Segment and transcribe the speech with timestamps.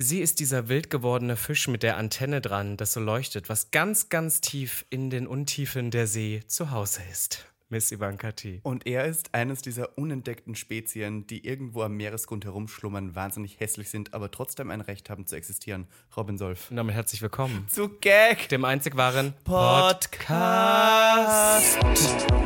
[0.00, 4.08] Sie ist dieser wild gewordene Fisch mit der Antenne dran, das so leuchtet, was ganz,
[4.08, 7.46] ganz tief in den Untiefen der See zu Hause ist.
[7.68, 8.60] Miss Ivanka T.
[8.62, 14.14] Und er ist eines dieser unentdeckten Spezien, die irgendwo am Meeresgrund herumschlummern, wahnsinnig hässlich sind,
[14.14, 15.88] aber trotzdem ein Recht haben zu existieren.
[16.16, 16.70] Robin Solf.
[16.70, 18.48] Und damit herzlich willkommen Zu Gag!
[18.50, 20.28] dem einzig wahren Podcast.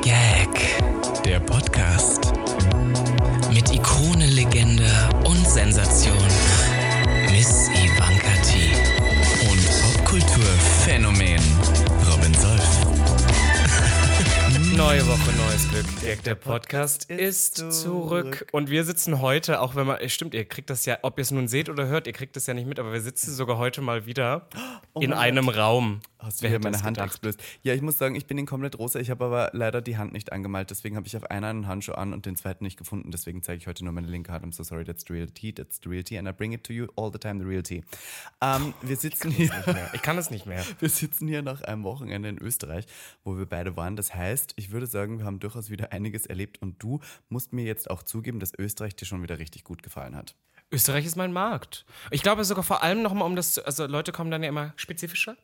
[0.01, 2.33] Gag, der Podcast.
[3.53, 6.17] Mit Ikone, Legende und Sensation.
[14.77, 15.85] Neue Woche, neues Glück.
[16.01, 18.47] Gag, der Podcast ist zurück.
[18.53, 21.23] Und wir sitzen heute, auch wenn man, es stimmt, ihr kriegt das ja, ob ihr
[21.23, 23.59] es nun seht oder hört, ihr kriegt das ja nicht mit, aber wir sitzen sogar
[23.59, 24.49] heute mal wieder
[24.99, 26.01] in mein einem Raum.
[26.23, 27.43] Hast du Wer hier hätte meine Hand explodiert?
[27.63, 29.01] Ja, ich muss sagen, ich bin in komplett rosa.
[29.01, 30.71] Ich habe aber leider die Hand nicht angemalt.
[30.71, 33.11] Deswegen habe ich auf einer einen Handschuh an und den zweiten nicht gefunden.
[33.11, 34.45] Deswegen zeige ich heute nur meine linke Hand.
[34.45, 35.53] I'm so sorry, that's the real tea.
[35.53, 36.19] That's the real tea.
[36.19, 37.83] And I bring it to you all the time, the real tea.
[38.41, 39.51] Ähm, wir sitzen hier.
[39.95, 40.65] Ich kann es nicht mehr.
[40.79, 42.87] Wir sitzen hier nach einem Wochenende in Österreich,
[43.25, 43.95] wo wir beide waren.
[43.97, 47.65] Das heißt, ich würde sagen, wir haben durchaus wieder einiges erlebt und du musst mir
[47.65, 50.35] jetzt auch zugeben, dass Österreich dir schon wieder richtig gut gefallen hat.
[50.71, 51.85] Österreich ist mein Markt.
[52.11, 54.73] Ich glaube sogar vor allem nochmal um das, zu- also Leute kommen dann ja immer
[54.77, 55.37] spezifischer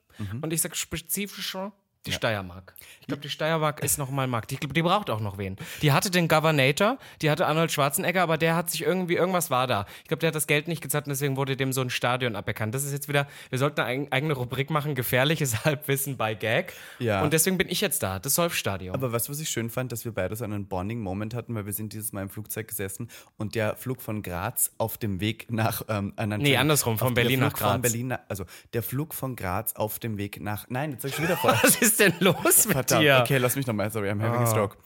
[0.42, 1.72] und ich sage spezifischer.
[2.06, 2.74] Die Steiermark.
[3.00, 4.52] Ich glaube, die Steiermark ist nochmal Markt.
[4.52, 5.56] Ich glaube, die braucht auch noch wen.
[5.82, 9.66] Die hatte den Governator, die hatte Arnold Schwarzenegger, aber der hat sich irgendwie, irgendwas war
[9.66, 9.84] da.
[10.02, 12.36] Ich glaube, der hat das Geld nicht gezahlt und deswegen wurde dem so ein Stadion
[12.36, 12.74] aberkannt.
[12.74, 16.72] Das ist jetzt wieder, wir sollten eine eig- eigene Rubrik machen, gefährliches Halbwissen bei Gag.
[16.98, 17.22] Ja.
[17.22, 18.94] Und deswegen bin ich jetzt da, das Solf-Stadion.
[18.94, 21.66] Aber weißt du, was ich schön fand, dass wir beide so einen Bonding-Moment hatten, weil
[21.66, 25.50] wir sind dieses Mal im Flugzeug gesessen und der Flug von Graz auf dem Weg
[25.50, 25.82] nach...
[25.88, 27.82] Ähm, äh, Nee, andersrum, von Berlin nach Flug Graz.
[27.82, 30.66] Berlin also der Flug von Graz auf dem Weg nach...
[30.68, 31.54] Nein, jetzt sag ich schon wieder vor.
[31.88, 33.18] Was ist denn los mit Verdammt, dir?
[33.22, 34.76] okay, lass mich nochmal, sorry, I'm having a stroke.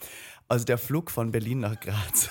[0.49, 2.31] Also der Flug von Berlin nach Graz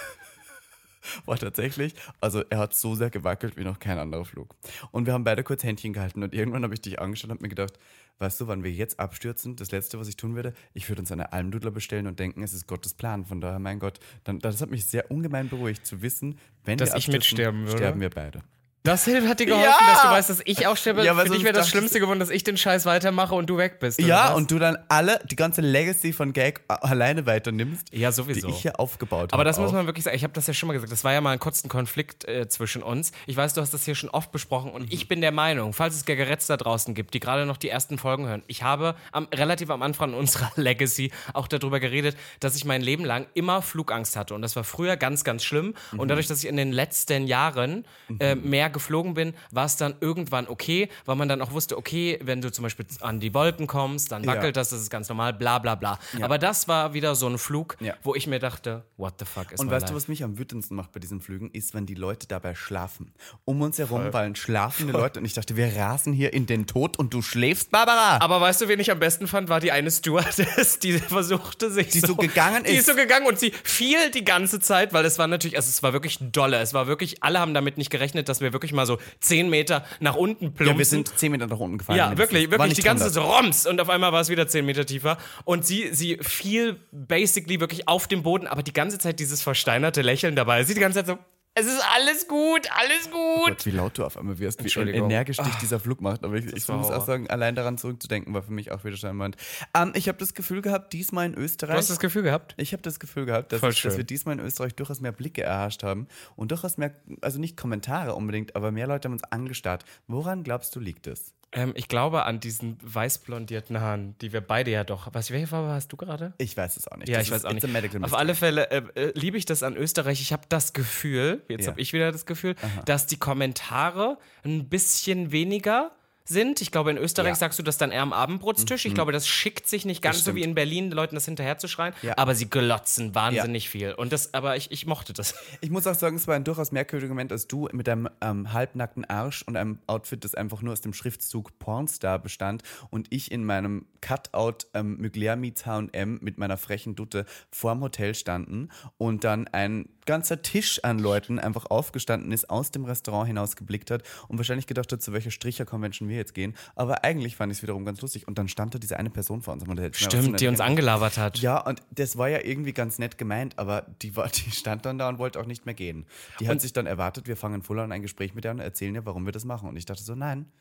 [1.26, 4.56] war tatsächlich, also er hat so sehr gewackelt wie noch kein anderer Flug.
[4.92, 7.42] Und wir haben beide kurz Händchen gehalten und irgendwann habe ich dich angeschaut und habe
[7.44, 7.74] mir gedacht,
[8.20, 11.12] weißt du, wann wir jetzt abstürzen, das Letzte, was ich tun würde, ich würde uns
[11.12, 13.26] eine Almdudler bestellen und denken, es ist Gottes Plan.
[13.26, 16.92] Von daher, mein Gott, dann, das hat mich sehr ungemein beruhigt zu wissen, wenn Dass
[16.92, 17.78] wir ich abstürzen, mitsterben würde?
[17.78, 18.42] sterben wir beide.
[18.84, 19.94] Das hat dir geholfen, Ja!
[19.94, 21.06] dass du weißt, dass ich auch sterbe.
[21.06, 23.80] Ja, Für dich wäre das Schlimmste geworden, dass ich den Scheiß weitermache und du weg
[23.80, 24.02] bist.
[24.02, 24.36] Ja, was?
[24.38, 28.48] und du dann alle, die ganze Legacy von Gag alleine weiternimmst, Ja, sowieso.
[28.48, 29.34] die ich hier aufgebaut habe.
[29.34, 29.74] Aber das muss auch.
[29.74, 30.16] man wirklich sagen.
[30.16, 30.92] Ich habe das ja schon mal gesagt.
[30.92, 33.12] Das war ja mal ein kurzer Konflikt äh, zwischen uns.
[33.28, 35.96] Ich weiß, du hast das hier schon oft besprochen und ich bin der Meinung, falls
[35.96, 39.28] es Gagaretz da draußen gibt, die gerade noch die ersten Folgen hören, ich habe am,
[39.32, 44.16] relativ am Anfang unserer Legacy auch darüber geredet, dass ich mein Leben lang immer Flugangst
[44.16, 44.34] hatte.
[44.34, 45.76] Und das war früher ganz, ganz schlimm.
[45.96, 47.86] Und dadurch, dass ich in den letzten Jahren
[48.20, 52.20] äh, mehr geflogen bin, war es dann irgendwann okay, weil man dann auch wusste, okay,
[52.24, 54.52] wenn du zum Beispiel an die Wolken kommst, dann wackelt Ja.
[54.62, 56.00] das, das ist ganz normal, bla bla bla.
[56.22, 57.94] Aber das war wieder so ein Flug, Ja.
[58.04, 59.96] wo ich mir dachte, what the fuck ist Und weißt du, life?
[59.96, 63.14] was mich am wütendsten macht bei diesen Flügen, ist, wenn die Leute dabei schlafen.
[63.46, 66.98] Um uns herum fallen schlafende Leute und ich dachte, wir rasen hier in den Tod
[66.98, 68.18] und du schläfst, Barbara.
[68.22, 71.88] Aber weißt du, wen ich am besten fand, war die eine Stewardess, die versuchte sich
[71.90, 72.86] Die so gegangen Die ist ist.
[72.88, 75.94] so gegangen und sie fiel die ganze Zeit, weil es war natürlich, also es war
[75.94, 76.60] wirklich dolle.
[76.60, 79.84] Es war wirklich, alle haben damit nicht gerechnet, dass wir wirklich mal so 10 Meter
[80.00, 80.74] nach unten plumpsen.
[80.74, 81.98] ja, wir sind 10 Meter nach unten gefallen.
[81.98, 83.14] Ja, wirklich, wirklich die ganze 100.
[83.14, 86.18] Zeit so Roms und auf einmal war es wieder 10 Meter tiefer und sie, sie
[86.22, 90.64] fiel basically wirklich auf den Boden, aber die ganze Zeit dieses versteinerte Lächeln dabei.
[90.64, 91.18] Sie die ganze Zeit so,
[91.54, 93.48] es ist alles gut, alles gut.
[93.48, 96.24] Gott, wie laut du auf einmal wirst, wie energisch dich dieser Flug macht.
[96.24, 99.36] Aber ich, ich muss auch sagen, allein daran zurückzudenken, war für mich auch wieder Moment.
[99.76, 101.76] Ähm, ich habe das Gefühl gehabt, diesmal in Österreich.
[101.76, 102.54] Du hast das Gefühl gehabt?
[102.58, 105.44] Ich habe das Gefühl gehabt, dass, ich, dass wir diesmal in Österreich durchaus mehr Blicke
[105.44, 106.08] erhascht haben
[106.38, 109.84] und durchaus mehr, also nicht Kommentare unbedingt, aber mehr Leute haben uns angestarrt.
[110.08, 111.34] Woran glaubst du, liegt es?
[111.54, 115.10] Ähm, ich glaube an diesen weißblondierten Haaren, die wir beide ja doch.
[115.12, 116.34] Was, welche Farbe hast du gerade?
[116.38, 117.10] Ich weiß es auch nicht.
[117.10, 117.66] Ja, Das ich weiß auch nicht.
[118.04, 120.22] Auf alle Fälle äh, äh, liebe ich das an Österreich.
[120.22, 121.72] Ich habe das Gefühl, jetzt Ja.
[121.72, 125.92] habe ich wieder das Gefühl, dass die Kommentare ein bisschen weniger
[126.26, 126.62] sind.
[126.62, 127.34] Ich glaube, in Österreich Ja.
[127.34, 127.40] Mhm.
[127.40, 128.86] sagst du das dann eher am Abendbrotstisch.
[128.86, 131.58] Ich glaube, das schickt sich nicht ganz so wie in Berlin, den Leuten das hinterher
[131.58, 131.94] zu schreien.
[132.02, 132.18] Ja.
[132.18, 133.94] Aber sie glotzen wahnsinnig viel.
[133.94, 135.36] Und das, aber ich, ich mochte das.
[135.62, 138.54] Ich muss auch sagen, es war ein durchaus merkwürdiger Moment, als du mit einem ähm,
[138.54, 143.32] halbnackten Arsch und einem Outfit, das einfach nur aus dem Schriftzug Pornstar bestand und ich
[143.32, 149.24] in meinem Cutout ähm, Mugler meets H&M mit meiner frechen Dutte vorm Hotel standen und
[149.24, 154.04] dann ein ganzer Tisch an Leuten einfach aufgestanden ist, aus dem Restaurant hinaus geblickt hat
[154.28, 156.54] und wahrscheinlich gedacht hat, zu welcher Stricher-Convention wir jetzt gehen.
[156.76, 158.28] Aber eigentlich fand ich es wiederum ganz lustig.
[158.28, 159.66] Und dann stand da diese eine Person vor uns.
[159.66, 161.40] Und Stimmt, die uns angelabert hat.
[161.40, 164.98] Ja, und das war ja irgendwie ganz nett gemeint, aber die, war, die stand dann
[164.98, 166.06] da und wollte auch nicht mehr gehen.
[166.42, 168.94] Die hat sich dann erwartet, wir fangen voll an ein Gespräch mit der und erzählen
[168.94, 169.70] ihr, warum wir das machen.
[169.70, 170.52] Und ich dachte so, nein,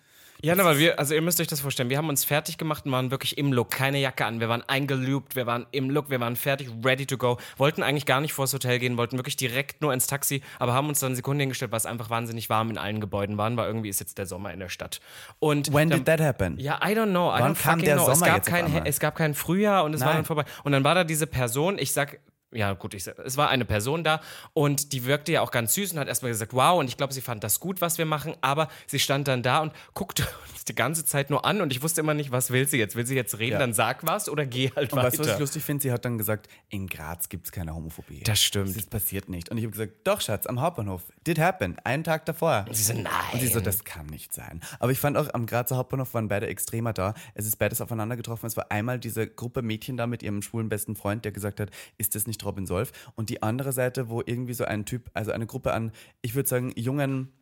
[0.43, 2.93] Ja, weil wir, also ihr müsst euch das vorstellen, wir haben uns fertig gemacht und
[2.93, 6.21] waren wirklich im Look, keine Jacke an, wir waren eingeloopt, wir waren im Look, wir
[6.21, 9.83] waren fertig, ready to go, wollten eigentlich gar nicht vors Hotel gehen, wollten wirklich direkt
[9.83, 12.79] nur ins Taxi, aber haben uns dann Sekunden hingestellt, weil es einfach wahnsinnig warm in
[12.79, 15.01] allen Gebäuden waren, weil irgendwie ist jetzt der Sommer in der Stadt.
[15.39, 16.59] Und When dann, did that happen?
[16.59, 17.29] ja, I don't know.
[17.29, 18.11] I Wann don't kam fucking der know.
[18.11, 20.17] es, Sommer gab jetzt auf kein, es gab kein Frühjahr und es war Nein.
[20.17, 20.45] dann vorbei.
[20.65, 22.19] Und dann war da diese Person, ich sag,
[22.53, 24.21] ja gut, ich, es war eine Person da
[24.53, 27.13] und die wirkte ja auch ganz süß und hat erstmal gesagt, wow, und ich glaube,
[27.13, 30.65] sie fand das gut, was wir machen, aber sie stand dann da und guckte uns
[30.65, 32.97] die ganze Zeit nur an und ich wusste immer nicht, was will sie jetzt?
[32.97, 33.59] Will sie jetzt reden, Ja.
[33.59, 35.35] dann sag was oder geh halt Und weißt du, was weiter.
[35.37, 35.83] ich lustig finde?
[35.83, 38.23] Sie hat dann gesagt, in Graz gibt es keine Homophobie.
[38.25, 38.77] Das stimmt.
[38.77, 39.49] Das passiert nicht.
[39.51, 41.03] Und ich habe gesagt, doch, Schatz, am Hauptbahnhof.
[41.27, 41.77] Did happen.
[41.85, 42.67] Einen Tag davor.
[42.73, 43.05] sie so, nein.
[43.33, 44.61] Und sie so, das kann nicht sein.
[44.79, 47.15] Aber ich fand auch, am Grazer Hauptbahnhof waren beide Extremer da.
[47.35, 48.47] Es ist beides aufeinander getroffen.
[48.47, 51.71] Es war einmal diese Gruppe Mädchen da mit ihrem schwulen besten Freund, der gesagt hat,
[51.99, 52.93] ist das nicht Robin Solf?
[53.15, 55.93] Und die andere Seite, wo irgendwie so ein Typ, also eine Gruppe an,
[56.23, 57.33] ich würde sagen, jungen,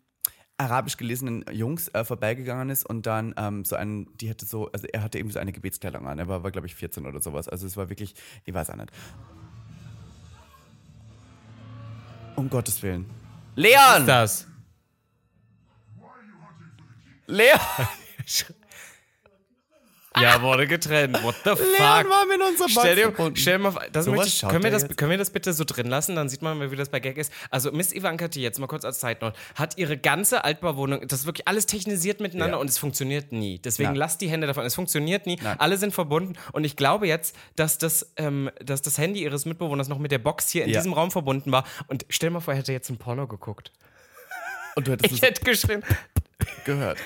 [0.59, 4.87] arabisch gelesenen Jungs äh, vorbeigegangen ist und dann ähm, so einen, die hatte so, also
[4.89, 6.19] er hatte eben so eine Gebetskleidung an.
[6.19, 7.49] Er war, war glaube ich, 14 oder sowas.
[7.49, 8.15] Also es war wirklich,
[8.45, 8.91] ich weiß auch nicht.
[12.35, 13.06] Um Gottes Willen.
[13.55, 14.06] Leon!
[14.06, 14.47] das.
[17.27, 17.59] Leon!
[20.23, 21.23] Ja, wurde getrennt.
[21.23, 21.59] What the fuck?
[21.61, 23.37] Leon war mit unserer Box Stell dir, verbunden.
[23.37, 24.97] stell dir mal, vor, das Sowas möchte ich, können, wir das, jetzt?
[24.97, 26.17] können wir das bitte so drin lassen?
[26.17, 27.32] Dann sieht man mal, wie das bei Gag ist.
[27.50, 31.26] Also Miss Ivanka T, jetzt mal kurz als Note, hat ihre ganze Altbauwohnung, das ist
[31.26, 32.61] wirklich alles technisiert miteinander Ja.
[32.61, 33.59] und es funktioniert nie.
[33.59, 33.97] Deswegen Nein.
[33.97, 34.65] lasst die Hände davon.
[34.65, 35.38] Es funktioniert nie.
[35.43, 35.59] Nein.
[35.59, 39.88] Alle sind verbunden und ich glaube jetzt, dass das, ähm, dass das Handy ihres Mitbewohners
[39.88, 40.79] noch mit der Box hier in Ja.
[40.79, 41.64] diesem Raum verbunden war.
[41.87, 43.73] Und stell mal vor, er hätte jetzt ein Porno geguckt.
[44.76, 45.82] Und du hättest Ich hätte geschrien.
[46.64, 46.99] Gehört.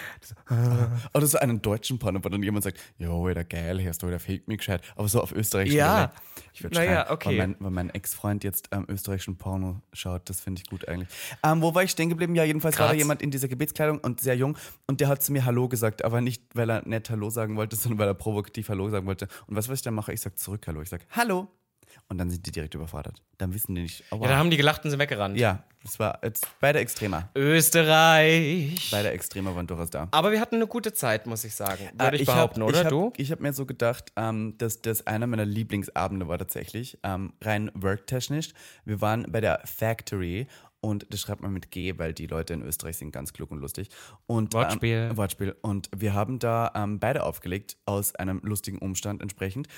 [1.14, 4.20] Oder so einen deutschen Porno, wo dann jemand sagt, jo, wieder geil, hörst du, der
[4.20, 4.82] fehlt mir gescheit.
[4.96, 5.94] Aber so auf österreichischen Ja.
[6.08, 6.14] Dialekt.
[6.55, 7.29] Ich würde Naja, schreien, okay.
[7.31, 10.29] weil mein, weil mein Ex-Freund jetzt ähm, österreichischen Porno schaut.
[10.29, 11.08] Das finde ich gut eigentlich.
[11.43, 12.34] Ähm, wo war ich stehen geblieben?
[12.34, 12.99] Ja, jedenfalls war da Graz.
[13.00, 14.56] jemand in dieser Gebetskleidung und sehr jung
[14.87, 17.76] und der hat zu mir Hallo gesagt, aber nicht, weil er nett Hallo sagen wollte,
[17.76, 19.29] sondern weil er provokativ Hallo sagen wollte.
[19.46, 20.12] Und du, was ich dann mache?
[20.12, 20.82] Ich sage zurück Hallo.
[20.82, 21.49] Ich sage Hallo.
[22.09, 23.23] Und dann sind die direkt überfordert.
[23.39, 24.23] Dann wissen die nicht, oh, wow.
[24.23, 25.37] Ja, da haben die gelacht und sind weggerannt.
[25.39, 27.29] ja, das war jetzt beide Extremer.
[27.35, 28.89] Österreich.
[28.91, 30.09] Beide Extremer waren durchaus da.
[30.11, 31.91] Aber wir hatten eine gute Zeit, muss ich sagen.
[31.99, 33.12] Würde Äh, ich, behaupten, hab, oder ich hab, du?
[33.17, 37.71] Ich habe mir so gedacht, ähm, dass das einer meiner Lieblingsabende war tatsächlich, ähm, rein
[37.75, 38.50] worktechnisch.
[38.85, 40.47] Wir waren bei der Factory
[40.81, 43.59] und das schreibt man mit G, weil die Leute in Österreich sind ganz klug und
[43.59, 43.89] lustig.
[44.27, 45.09] Und, Wortspiel.
[45.11, 45.55] Ähm, Wortspiel.
[45.62, 49.69] Und wir haben da ähm, beide aufgelegt, aus einem lustigen Umstand entsprechend.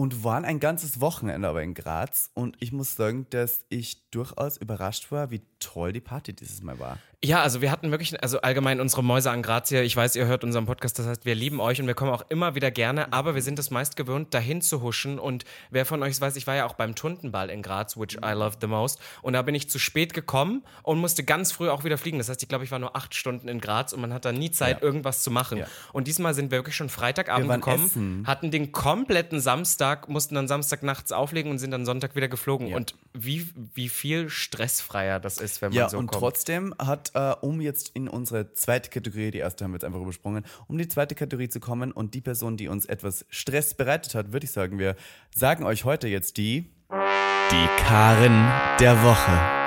[0.00, 2.30] Und waren ein ganzes Wochenende aber in Graz.
[2.32, 6.78] Und ich muss sagen, dass ich durchaus überrascht war, wie toll die Party dieses Mal
[6.78, 6.98] war.
[7.22, 9.82] Ja, also wir hatten wirklich, also allgemein unsere Mäuse an Graz hier.
[9.82, 12.24] Ich weiß, ihr hört unseren Podcast, das heißt, wir lieben euch und wir kommen auch
[12.30, 15.18] immer wieder gerne, aber wir sind es meist gewöhnt, dahin zu huschen.
[15.18, 18.32] Und wer von euch weiß, ich war ja auch beim Tuntenball in Graz, which I
[18.32, 18.98] love the most.
[19.20, 22.16] Und da bin ich zu spät gekommen und musste ganz früh auch wieder fliegen.
[22.16, 24.32] Das heißt, ich glaube, ich war nur acht Stunden in Graz und man hat da
[24.32, 24.82] nie Zeit, Ja.
[24.82, 25.58] irgendwas zu machen.
[25.58, 25.66] Ja.
[25.92, 28.24] Und diesmal sind wir wirklich schon Freitagabend gekommen, essen.
[28.26, 32.68] hatten den kompletten Samstag, mussten dann Samstag nachts auflegen und sind dann Sonntag wieder geflogen.
[32.68, 32.76] Ja.
[32.76, 36.20] Und wie, wie viel stressfreier das ist, wenn man Ja, so und kommt.
[36.20, 40.00] trotzdem hat, äh, um jetzt in unsere zweite Kategorie, die erste haben wir jetzt einfach
[40.00, 44.14] übersprungen, um die zweite Kategorie zu kommen und die Person, die uns etwas Stress bereitet
[44.14, 44.96] hat, würde ich sagen, wir
[45.34, 46.70] sagen euch heute jetzt die.
[46.90, 48.48] Die Karen
[48.78, 49.59] der Woche.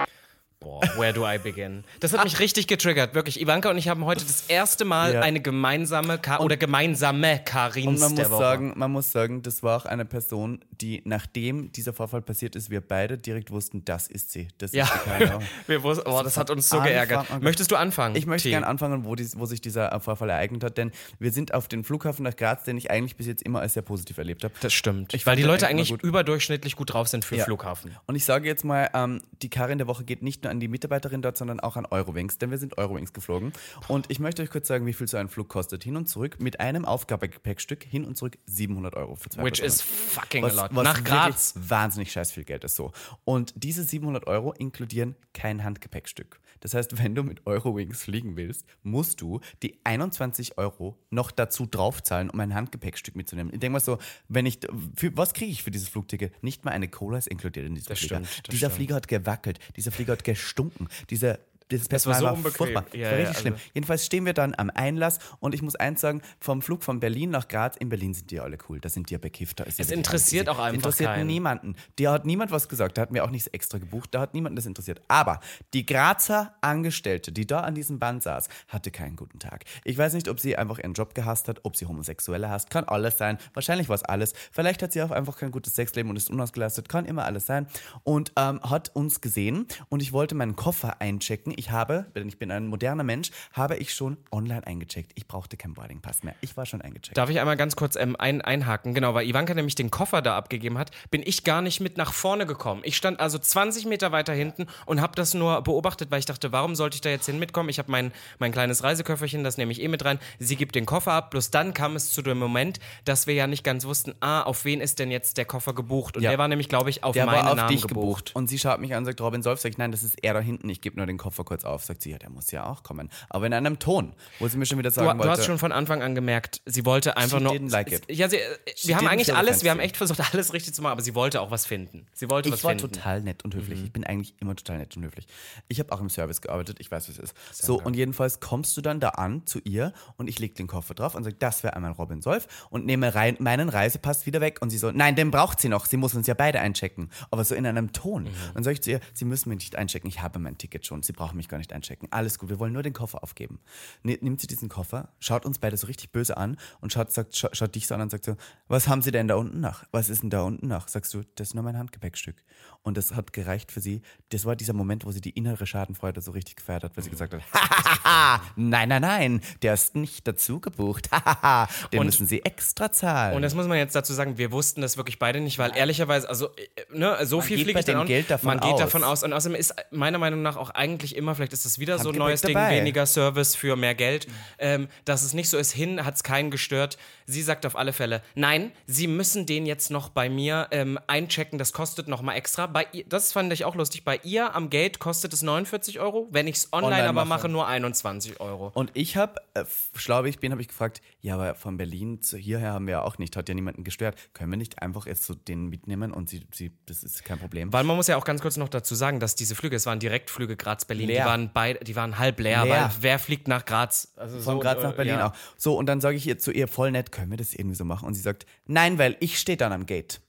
[0.97, 1.83] Where do I begin?
[1.99, 3.39] Das hat mich richtig getriggert, wirklich.
[3.41, 5.21] Ivanka und ich haben heute das erste Mal Ja.
[5.21, 8.43] eine gemeinsame Ka oder gemeinsame Karins Und man der muss, Woche.
[8.43, 12.69] sagen, man muss sagen, das war auch eine Person, die, nachdem dieser Vorfall passiert ist,
[12.69, 14.47] wir beide direkt wussten, das ist sie.
[14.57, 14.91] Das ja, ist
[15.67, 17.19] wir wussten, oh, das hat uns so Anfang- geärgert.
[17.19, 18.15] Anfang- Möchtest du anfangen?
[18.15, 21.53] Ich möchte gerne anfangen, wo, dies, wo sich dieser Vorfall ereignet hat, denn wir sind
[21.53, 24.43] auf den Flughafen nach Graz, den ich eigentlich bis jetzt immer als sehr positiv erlebt
[24.43, 24.53] habe.
[24.61, 25.13] Das stimmt.
[25.13, 27.45] Ich Weil die Leute eigentlich überdurchschnittlich gut drauf sind für Ja.
[27.45, 27.95] Flughafen.
[28.07, 30.67] Und ich sage jetzt mal, ähm, die Karin der Woche geht nicht nur an die
[30.73, 33.53] Mitarbeiterin dort, sondern auch an Eurowings, denn wir sind Eurowings geflogen.
[33.87, 35.83] Und ich möchte euch kurz sagen, wie viel so ein Flug kostet.
[35.83, 39.67] Hin und zurück mit einem Aufgabegepäckstück hin und zurück 700 Euro für zwei Which Personen.
[39.67, 40.75] is fucking was, a lot.
[40.75, 41.53] was Nach Graz.
[41.55, 42.91] wahnsinnig scheiß viel Geld ist so.
[43.23, 46.39] Und diese 700 Euro inkludieren kein Handgepäckstück.
[46.63, 51.65] Das heißt, wenn du mit Eurowings fliegen willst, musst du die 21 Euro noch dazu
[51.65, 53.51] draufzahlen, um ein Handgepäckstück mitzunehmen.
[53.53, 53.97] Ich denke mal so,
[54.29, 54.59] wenn ich,
[54.95, 56.41] für, was kriege ich für dieses Flugticket?
[56.41, 58.15] Nicht mal eine Cola ist inkludiert in diesem Das Flieger.
[58.15, 58.73] stimmt, das dieser stimmt.
[58.75, 61.37] Flieger hat gewackelt, dieser Flieger hat gestunken, dieser
[61.69, 62.57] das Personal so war, unbequem.
[62.57, 62.85] furchtbar.
[62.93, 63.53] Ja, das war ja, richtig schlimm.
[63.53, 66.99] also- Jedenfalls stehen wir dann am Einlass und ich muss eins sagen, vom Flug von
[66.99, 69.59] Berlin nach Graz, in Berlin sind die alle cool, da sind die ja bekifft.
[69.59, 71.27] da ist ja Es wirklich interessiert auch einfach interessiert keinen.
[71.27, 71.75] niemanden.
[71.97, 74.55] Der hat niemand was gesagt, da hat mir auch nichts extra gebucht, da hat niemanden
[74.55, 75.01] das interessiert.
[75.07, 75.39] Aber
[75.73, 79.65] die Grazer Angestellte, die da an diesem Band saß, hatte keinen guten Tag.
[79.83, 82.83] Ich weiß nicht, ob sie einfach ihren Job gehasst hat, ob sie Homosexuelle hasst, kann
[82.85, 83.37] alles sein.
[83.53, 84.33] Wahrscheinlich war es alles.
[84.51, 87.67] Vielleicht hat sie auch einfach kein gutes Sexleben und ist unausgelastet, kann immer alles sein.
[88.03, 91.63] Und ähm, hat uns gesehen und ich wollte meinen Koffer einchecken einchecken.
[91.63, 95.11] Ich habe, denn ich bin ein moderner Mensch, habe ich schon online eingecheckt.
[95.15, 96.35] Ich brauchte keinen Boarding-Pass mehr.
[96.41, 97.17] Ich war schon eingecheckt.
[97.17, 98.93] Darf ich einmal ganz kurz ähm, ein, einhaken?
[98.93, 102.13] Genau, weil Ivanka nämlich den Koffer da abgegeben hat, bin ich gar nicht mit nach
[102.13, 102.81] vorne gekommen.
[102.83, 106.51] Ich stand also 20 Meter weiter hinten und habe das nur beobachtet, weil ich dachte,
[106.51, 107.69] warum sollte ich da jetzt hin mitkommen?
[107.69, 110.19] Ich habe mein, mein kleines Reiseköfferchen, das nehme ich eh mit rein.
[110.39, 111.31] Sie gibt den Koffer ab.
[111.31, 114.65] Bloß dann kam es zu dem Moment, dass wir ja nicht ganz wussten, ah, auf
[114.65, 116.17] wen ist denn jetzt der Koffer gebucht?
[116.17, 116.29] Und Ja.
[116.31, 117.93] der war nämlich, glaube ich, auf Der meinen war auf Namen dich gebucht.
[118.25, 118.31] gebucht.
[118.35, 120.33] Und sie schaut mich an und sagt, Robin Solf, sag ich, nein, das ist er
[120.33, 121.83] da hinten, ich gebe nur den Koffer kurz auf.
[121.83, 123.09] Sagt sie, ja, der muss ja auch kommen.
[123.29, 125.57] Aber in einem Ton, wo sie mir schon wieder Du, sagen du wollte, hast schon
[125.57, 127.53] von Anfang an gemerkt, sie wollte einfach She nur.
[127.53, 128.03] didn't like it.
[128.09, 128.41] Ja, sie, äh,
[128.75, 131.15] She wir haben eigentlich alles, wir haben echt versucht, alles richtig zu machen, aber sie
[131.15, 132.05] wollte auch was finden.
[132.13, 132.91] Sie wollte was ich war finden.
[132.93, 133.79] total nett und höflich.
[133.79, 133.85] Mhm.
[133.85, 135.27] Ich bin eigentlich immer total nett und höflich.
[135.67, 137.33] Ich habe auch im Service gearbeitet, ich weiß, wie es ist.
[137.51, 140.93] So, und jedenfalls kommst du dann da an zu ihr und ich lege den Koffer
[140.93, 144.59] drauf und sage, das wäre einmal Robin Solf und nehme rein, meinen Reisepass wieder weg.
[144.61, 147.09] Und sie so, nein, den braucht sie noch, sie muss uns ja beide einchecken.
[147.31, 148.23] Aber so in einem Ton.
[148.23, 148.29] Mhm.
[148.53, 151.03] Dann sage ich zu ihr, sie müssen mich nicht einchecken, ich habe mein Ticket schon,
[151.03, 152.07] sie brauchen mich gar nicht einchecken.
[152.11, 153.59] Alles gut, wir wollen nur den Koffer aufgeben.
[154.03, 157.35] Ne- Nimmt sie diesen Koffer, schaut uns beide so richtig böse an und schaut, sagt,
[157.35, 158.35] scha schaut dich so an und sagt so,
[158.67, 159.85] was haben sie denn da unten nach?
[159.91, 160.87] Was ist denn da unten nach?
[160.87, 162.35] Sagst du, das ist nur mein Handgepäckstück.
[162.81, 164.01] Und das hat gereicht für sie.
[164.29, 167.09] Das war dieser Moment, wo sie die innere Schadenfreude so richtig gefeiert hat, weil sie
[167.09, 171.09] gesagt hat, "Hahaha, nein, nein, nein, der ist nicht dazu gebucht.
[171.11, 173.35] Hahaha, den Und- müssen sie extra zahlen.
[173.35, 176.27] Und das muss man jetzt dazu sagen, wir wussten das wirklich beide nicht, weil ehrlicherweise,
[176.27, 178.59] also äh, ne, so viel geht fliege bei ich dann dem auch Geld davon Man
[178.59, 178.79] geht aus.
[178.79, 179.23] davon aus.
[179.23, 182.15] Und außerdem ist meiner Meinung nach auch eigentlich immer, vielleicht ist das wieder so ein
[182.15, 182.77] neues Ding, dabei.
[182.77, 184.27] weniger Service für mehr Geld,
[184.59, 186.97] ähm, dass es nicht so ist, hin hat es keinen gestört.
[187.25, 191.57] Sie sagt auf alle Fälle, nein, Sie müssen den jetzt noch bei mir ähm, einchecken,
[191.57, 192.67] das kostet nochmal extra.
[192.67, 196.27] Bei ihr, das fand ich auch lustig, bei ihr am Gate kostet es 49 Euro,
[196.31, 197.43] wenn ich es online, Online aber mache.
[197.43, 198.71] mache, nur 21 Euro.
[198.73, 199.65] Und ich habe, äh,
[199.95, 202.93] schlau wie ich bin, habe ich gefragt, ja, aber von Berlin zu hierher haben wir
[202.93, 204.17] ja auch nicht, hat ja niemanden gestört.
[204.33, 207.71] Können wir nicht einfach jetzt so den mitnehmen und sie, sie das ist kein Problem.
[207.71, 209.99] Weil man muss ja auch ganz kurz noch dazu sagen, dass diese Flüge, es waren
[209.99, 211.25] Direktflüge Graz-Berlin, die Leer.
[211.25, 212.73] waren, beid, die waren halb leer, Leer.
[212.73, 214.13] weil wer fliegt nach Graz?
[214.15, 215.27] Also Von so, Graz äh, nach Berlin ja.
[215.27, 215.33] auch.
[215.57, 217.85] So, und dann sage ich ihr zu ihr voll nett, können wir das irgendwie so
[217.85, 218.07] machen?
[218.07, 220.21] Und sie sagt, nein, weil ich stehe dann am Gate.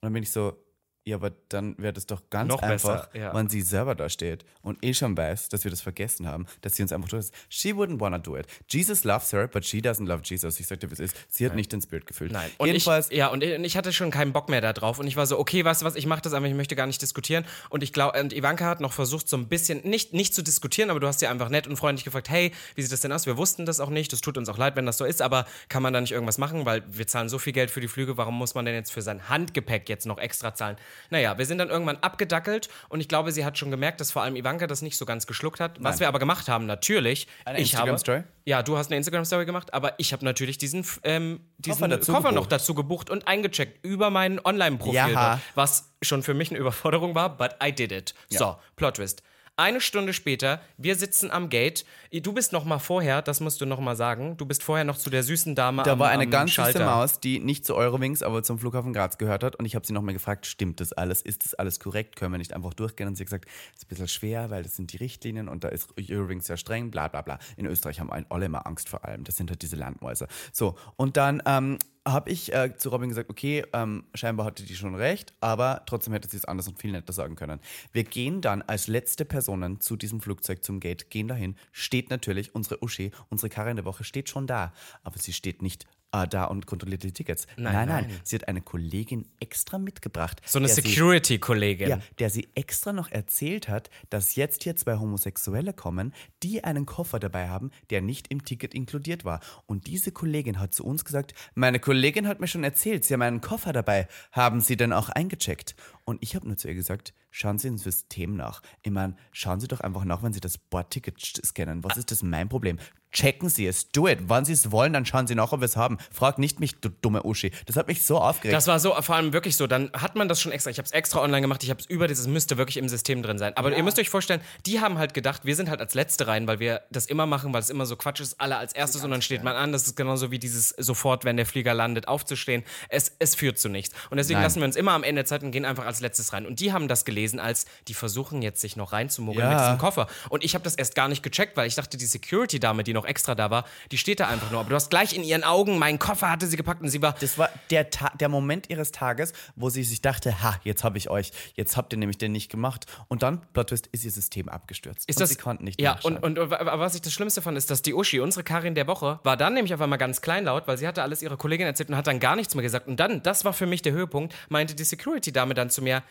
[0.00, 0.56] Und dann bin ich so,
[1.04, 3.34] ja, aber dann wäre das doch ganz Noch einfach, besser, ja.
[3.34, 6.76] wenn sie selber da steht und eh schon weiß, dass wir das vergessen haben, dass
[6.76, 7.24] sie uns einfach tut.
[7.48, 8.46] She wouldn't wanna do it.
[8.68, 10.60] Jesus loves her, but she doesn't love Jesus.
[10.60, 11.16] Ich sagte, wie es ist.
[11.28, 12.30] Sie hat nicht den Spirit gefühlt.
[12.30, 12.50] Nein.
[12.58, 15.00] Und Jedenfalls, ich, ja, und ich, hatte schon keinen Bock mehr da drauf.
[15.00, 16.86] Und ich war so, okay, weißt du was, ich mache das einfach, ich möchte gar
[16.86, 17.44] nicht diskutieren.
[17.68, 20.88] Und ich glaube, und Ivanka hat noch versucht, so ein bisschen, nicht, nicht zu diskutieren,
[20.90, 23.26] aber du hast sie einfach nett und freundlich gefragt, hey, wie sieht das denn aus?
[23.26, 25.46] Wir wussten das auch nicht, es tut uns auch leid, wenn das so ist, aber
[25.68, 26.64] kann man da nicht irgendwas machen?
[26.64, 29.02] Weil wir zahlen so viel Geld für die Flüge, warum muss man denn jetzt für
[29.02, 30.76] sein Handgepäck jetzt noch extra zahlen?
[31.10, 34.22] Naja, wir sind dann irgendwann abgedackelt und ich glaube, sie hat schon gemerkt, dass vor
[34.22, 35.82] allem Ivanka das nicht so ganz geschluckt hat.
[35.82, 37.26] Was wir aber gemacht haben, natürlich.
[37.44, 38.22] Eine ich habe, Instagram-Story?
[38.44, 42.32] Ja, du hast eine Instagram-Story gemacht, aber ich habe natürlich diesen, ähm, diesen Koffer Koffer,
[42.32, 45.40] noch dazu gebucht und eingecheckt über mein Online-Profil, Ja.
[45.54, 48.14] was schon für mich eine Überforderung war, but I did it.
[48.28, 49.22] So, Plot Twist.
[49.56, 51.84] Eine Stunde später, wir sitzen am Gate.
[52.10, 54.38] Du bist noch mal vorher, das musst du noch mal sagen.
[54.38, 56.78] Du bist vorher noch zu der süßen Dame Da am, war eine ganz Schalter.
[56.78, 59.56] süße Maus, die nicht zu Eurowings, aber zum Flughafen Graz gehört hat.
[59.56, 61.20] Und ich habe sie nochmal gefragt, stimmt das alles?
[61.20, 62.16] Ist das alles korrekt?
[62.16, 63.08] Können wir nicht einfach durchgehen?
[63.08, 63.44] Und sie hat gesagt,
[63.74, 66.56] es ist ein bisschen schwer, weil das sind die Richtlinien und da ist Eurowings sehr
[66.56, 67.38] streng, bla bla bla.
[67.58, 69.22] In Österreich haben alle immer Angst vor allem.
[69.24, 70.28] Das sind halt diese Landmäuse.
[70.52, 74.74] So, und dann ähm, habe ich äh, zu Robin gesagt, okay, ähm, scheinbar hatte die
[74.74, 77.60] schon recht, aber trotzdem hätte sie es anders und viel netter sagen können.
[77.92, 82.54] Wir gehen dann als letzte Personen zu diesem Flugzeug zum Gate, gehen dahin, steht natürlich
[82.54, 84.72] unsere Uschi, unsere Karre in der Woche steht schon da,
[85.04, 87.46] aber sie steht nicht äh, da und kontrolliert die Tickets.
[87.56, 88.20] Nein, nein, nein.
[88.22, 90.40] sie hat eine Kollegin extra mitgebracht.
[90.44, 91.88] So eine Security-Kollegin.
[91.88, 96.86] ja, der sie extra noch erzählt hat, dass jetzt hier zwei Homosexuelle kommen, die einen
[96.86, 99.40] Koffer dabei haben, der nicht im Ticket inkludiert war.
[99.66, 103.22] Und diese Kollegin hat zu uns gesagt, meine Kollegin hat mir schon erzählt, sie haben
[103.22, 104.08] einen Koffer dabei.
[104.30, 105.74] Haben Sie denn auch eingecheckt?
[106.04, 108.62] Und ich habe nur zu ihr gesagt, schauen Sie ins System nach.
[108.82, 111.84] Ich meine, schauen Sie doch einfach nach, wenn Sie das Bordticket scannen.
[111.84, 112.78] Was ist das mein Problem?
[113.12, 114.18] Checken Sie es, do it.
[114.22, 115.98] Wann Sie es wollen, dann schauen Sie nach, ob wir es haben.
[116.10, 117.52] Frag nicht mich, du dumme Uschi.
[117.66, 118.54] Das hat mich so aufgeregt.
[118.56, 120.86] Das war so, vor allem wirklich so, dann hat man das schon extra, ich habe
[120.86, 123.56] es extra online gemacht, ich habe es über dieses, müsste wirklich im System drin sein.
[123.56, 126.46] Aber ihr müsst euch vorstellen, die haben halt gedacht, wir sind halt als Letzte rein,
[126.46, 129.10] weil wir das immer machen, weil es immer so Quatsch ist, alle als erstes und
[129.10, 129.72] dann steht man an.
[129.72, 132.64] Das ist genauso wie dieses sofort, wenn der Flieger landet, aufzustehen.
[132.88, 133.94] Es, es führt zu nichts.
[134.10, 134.44] Und deswegen Nein.
[134.44, 136.46] lassen wir uns immer am Ende Zeit und gehen einfach als Letztes rein.
[136.46, 139.50] Und die haben das gelesen als, die versuchen jetzt sich noch reinzumogeln Ja.
[139.54, 140.06] mit diesem Koffer.
[140.30, 143.01] Und ich habe das erst gar nicht gecheckt, weil ich dachte, die Security-Dame, die noch
[143.04, 144.60] extra da war, die steht da einfach nur.
[144.60, 147.14] Aber du hast gleich in ihren Augen, meinen Koffer hatte sie gepackt und sie war,
[147.20, 150.98] Das war der, Ta der Moment ihres Tages, wo sie sich dachte, ha, jetzt habe
[150.98, 152.86] ich euch, jetzt habt ihr nämlich den nicht gemacht.
[153.08, 155.08] Und dann, Plot Twist, ist ihr System abgestürzt.
[155.08, 157.56] Ist und das, sie konnten nicht Ja, und, und aber was ich das Schlimmste fand,
[157.56, 160.66] ist, dass die Uschi, unsere Karin der Woche, war dann nämlich auf einmal ganz kleinlaut,
[160.66, 162.88] weil sie hatte alles ihrer Kollegin erzählt und hat dann gar nichts mehr gesagt.
[162.88, 166.02] Und dann, das war für mich der Höhepunkt, meinte die Security-Dame dann zu mir,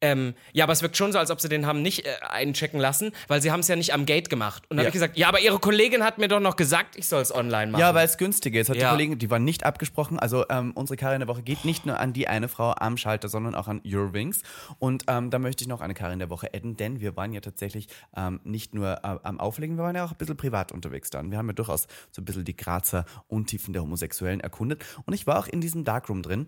[0.00, 2.80] ähm, ja, aber es wirkt schon so, als ob sie den haben nicht äh, einchecken
[2.80, 4.64] lassen, weil sie haben es ja nicht am Gate gemacht.
[4.70, 4.88] Und dann Ja.
[4.88, 7.34] habe ich gesagt, ja, aber ihre Kollegin hat mir doch noch gesagt, ich soll es
[7.34, 7.80] online machen.
[7.80, 8.68] Ja, weil es günstiger ist.
[8.70, 8.88] Hat Ja.
[8.88, 10.18] die Kollegen, die waren nicht abgesprochen.
[10.18, 13.28] Also ähm, unsere Karin der Woche geht nicht nur an die eine Frau am Schalter,
[13.28, 14.42] sondern auch an Eurowings.
[14.78, 17.40] Und ähm, da möchte ich noch eine Karin der Woche adden, denn wir waren ja
[17.40, 21.10] tatsächlich ähm, nicht nur äh, am Auflegen, wir waren ja auch ein bisschen privat unterwegs
[21.10, 21.30] dann.
[21.30, 24.84] Wir haben ja durchaus so ein bisschen die Grazer Untiefen der Homosexuellen erkundet.
[25.04, 26.46] Und ich war auch in diesem Darkroom drin.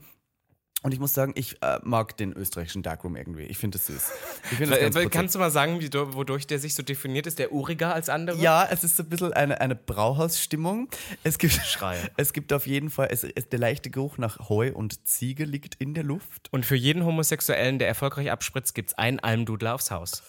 [0.83, 3.43] Und ich muss sagen, ich äh, mag den österreichischen Darkroom irgendwie.
[3.45, 4.11] Ich finde es süß.
[4.51, 5.11] Ich finde das.
[5.11, 7.27] Kannst du mal sagen, wie, du- wodurch der sich so definiert?
[7.29, 8.37] Ist der uriger als andere?
[8.39, 10.89] Ja, es ist so ein bisschen eine, eine Brauhausstimmung.
[11.23, 11.61] Es gibt,
[12.17, 15.77] es gibt auf jeden Fall, es, es, der leichte Geruch nach Heu und Ziege liegt
[15.77, 16.49] in der Luft.
[16.53, 20.23] Und für jeden Homosexuellen, der erfolgreich abspritzt, gibt es einen Almdudler aufs Haus.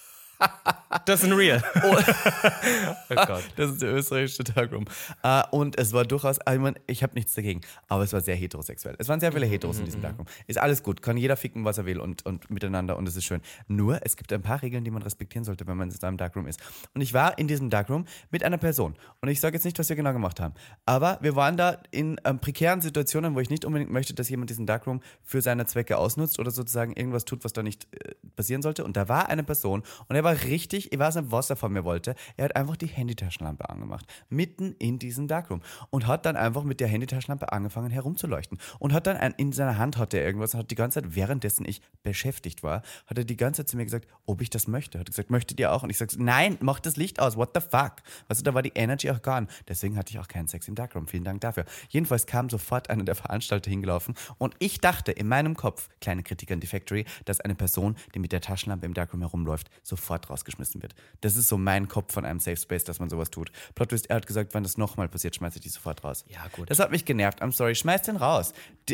[1.05, 1.63] Das ist ein Real.
[3.09, 3.43] Oh, Gott.
[3.55, 4.85] Das ist der österreichische Darkroom.
[5.21, 8.35] Äh, und es war durchaus, ich, mein, ich habe nichts dagegen, aber es war sehr
[8.35, 8.95] heterosexuell.
[8.97, 10.25] Es waren sehr viele Heteros in diesem Darkroom.
[10.47, 13.25] Ist alles gut, kann jeder ficken, was er will und, und miteinander und es ist
[13.25, 13.41] schön.
[13.67, 16.47] Nur, es gibt ein paar Regeln, die man respektieren sollte, wenn man in einem Darkroom
[16.47, 16.59] ist.
[16.93, 18.95] Und ich war in diesem Darkroom mit einer Person.
[19.21, 20.53] Und ich sage jetzt nicht, was wir genau gemacht haben,
[20.85, 24.49] aber wir waren da in ähm, prekären Situationen, wo ich nicht unbedingt möchte, dass jemand
[24.49, 28.61] diesen Darkroom für seine Zwecke ausnutzt oder sozusagen irgendwas tut, was da nicht äh, passieren
[28.61, 28.83] sollte.
[28.83, 31.71] Und da war eine Person und er war richtig, ich weiß nicht, was er von
[31.71, 32.15] mir wollte.
[32.37, 36.79] Er hat einfach die Handytaschenlampe angemacht, mitten in diesem Darkroom und hat dann einfach mit
[36.79, 40.59] der Handytaschenlampe angefangen herumzuleuchten und hat dann ein, in seiner Hand hatte er irgendwas und
[40.59, 43.85] hat die ganze Zeit, währenddessen ich beschäftigt war, hat er die ganze Zeit zu mir
[43.85, 44.99] gesagt, ob ich das möchte.
[44.99, 45.83] Hat er gesagt, möchtet ihr auch?
[45.83, 47.97] Und ich sage, nein, mach das Licht aus, what the fuck?
[48.27, 49.47] Weißt du, da war die Energy auch gone.
[49.67, 51.07] Deswegen hatte ich auch keinen Sex im Darkroom.
[51.07, 51.65] Vielen Dank dafür.
[51.89, 56.51] Jedenfalls kam sofort einer der Veranstalter hingelaufen und ich dachte in meinem Kopf, kleine Kritik
[56.51, 60.81] an die Factory, dass eine Person, die mit der Taschenlampe im Darkroom herumläuft, sofort rausgeschmissen
[60.81, 60.95] wird.
[61.21, 63.51] Das ist so mein Kopf von einem Safe Space, dass man sowas tut.
[63.75, 66.25] Plot Twist, er hat gesagt, wenn das nochmal passiert, schmeiße ich die sofort raus.
[66.27, 66.69] Ja, gut.
[66.69, 67.41] Das hat mich genervt.
[67.41, 68.53] I'm sorry, schmeiß den raus.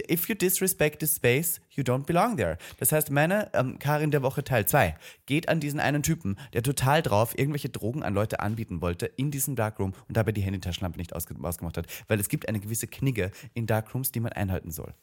[0.09, 2.57] If you disrespect the space, you don't belong there.
[2.77, 4.95] Das heißt, meine ähm, Karin der Woche Teil 2
[5.25, 9.31] geht an diesen einen Typen, der total drauf irgendwelche Drogen an Leute anbieten wollte in
[9.31, 11.87] diesem Darkroom und dabei die Handytaschenlampe nicht ausge ausgemacht hat.
[12.07, 14.93] Weil es gibt eine gewisse Knigge in Darkrooms, die man einhalten soll.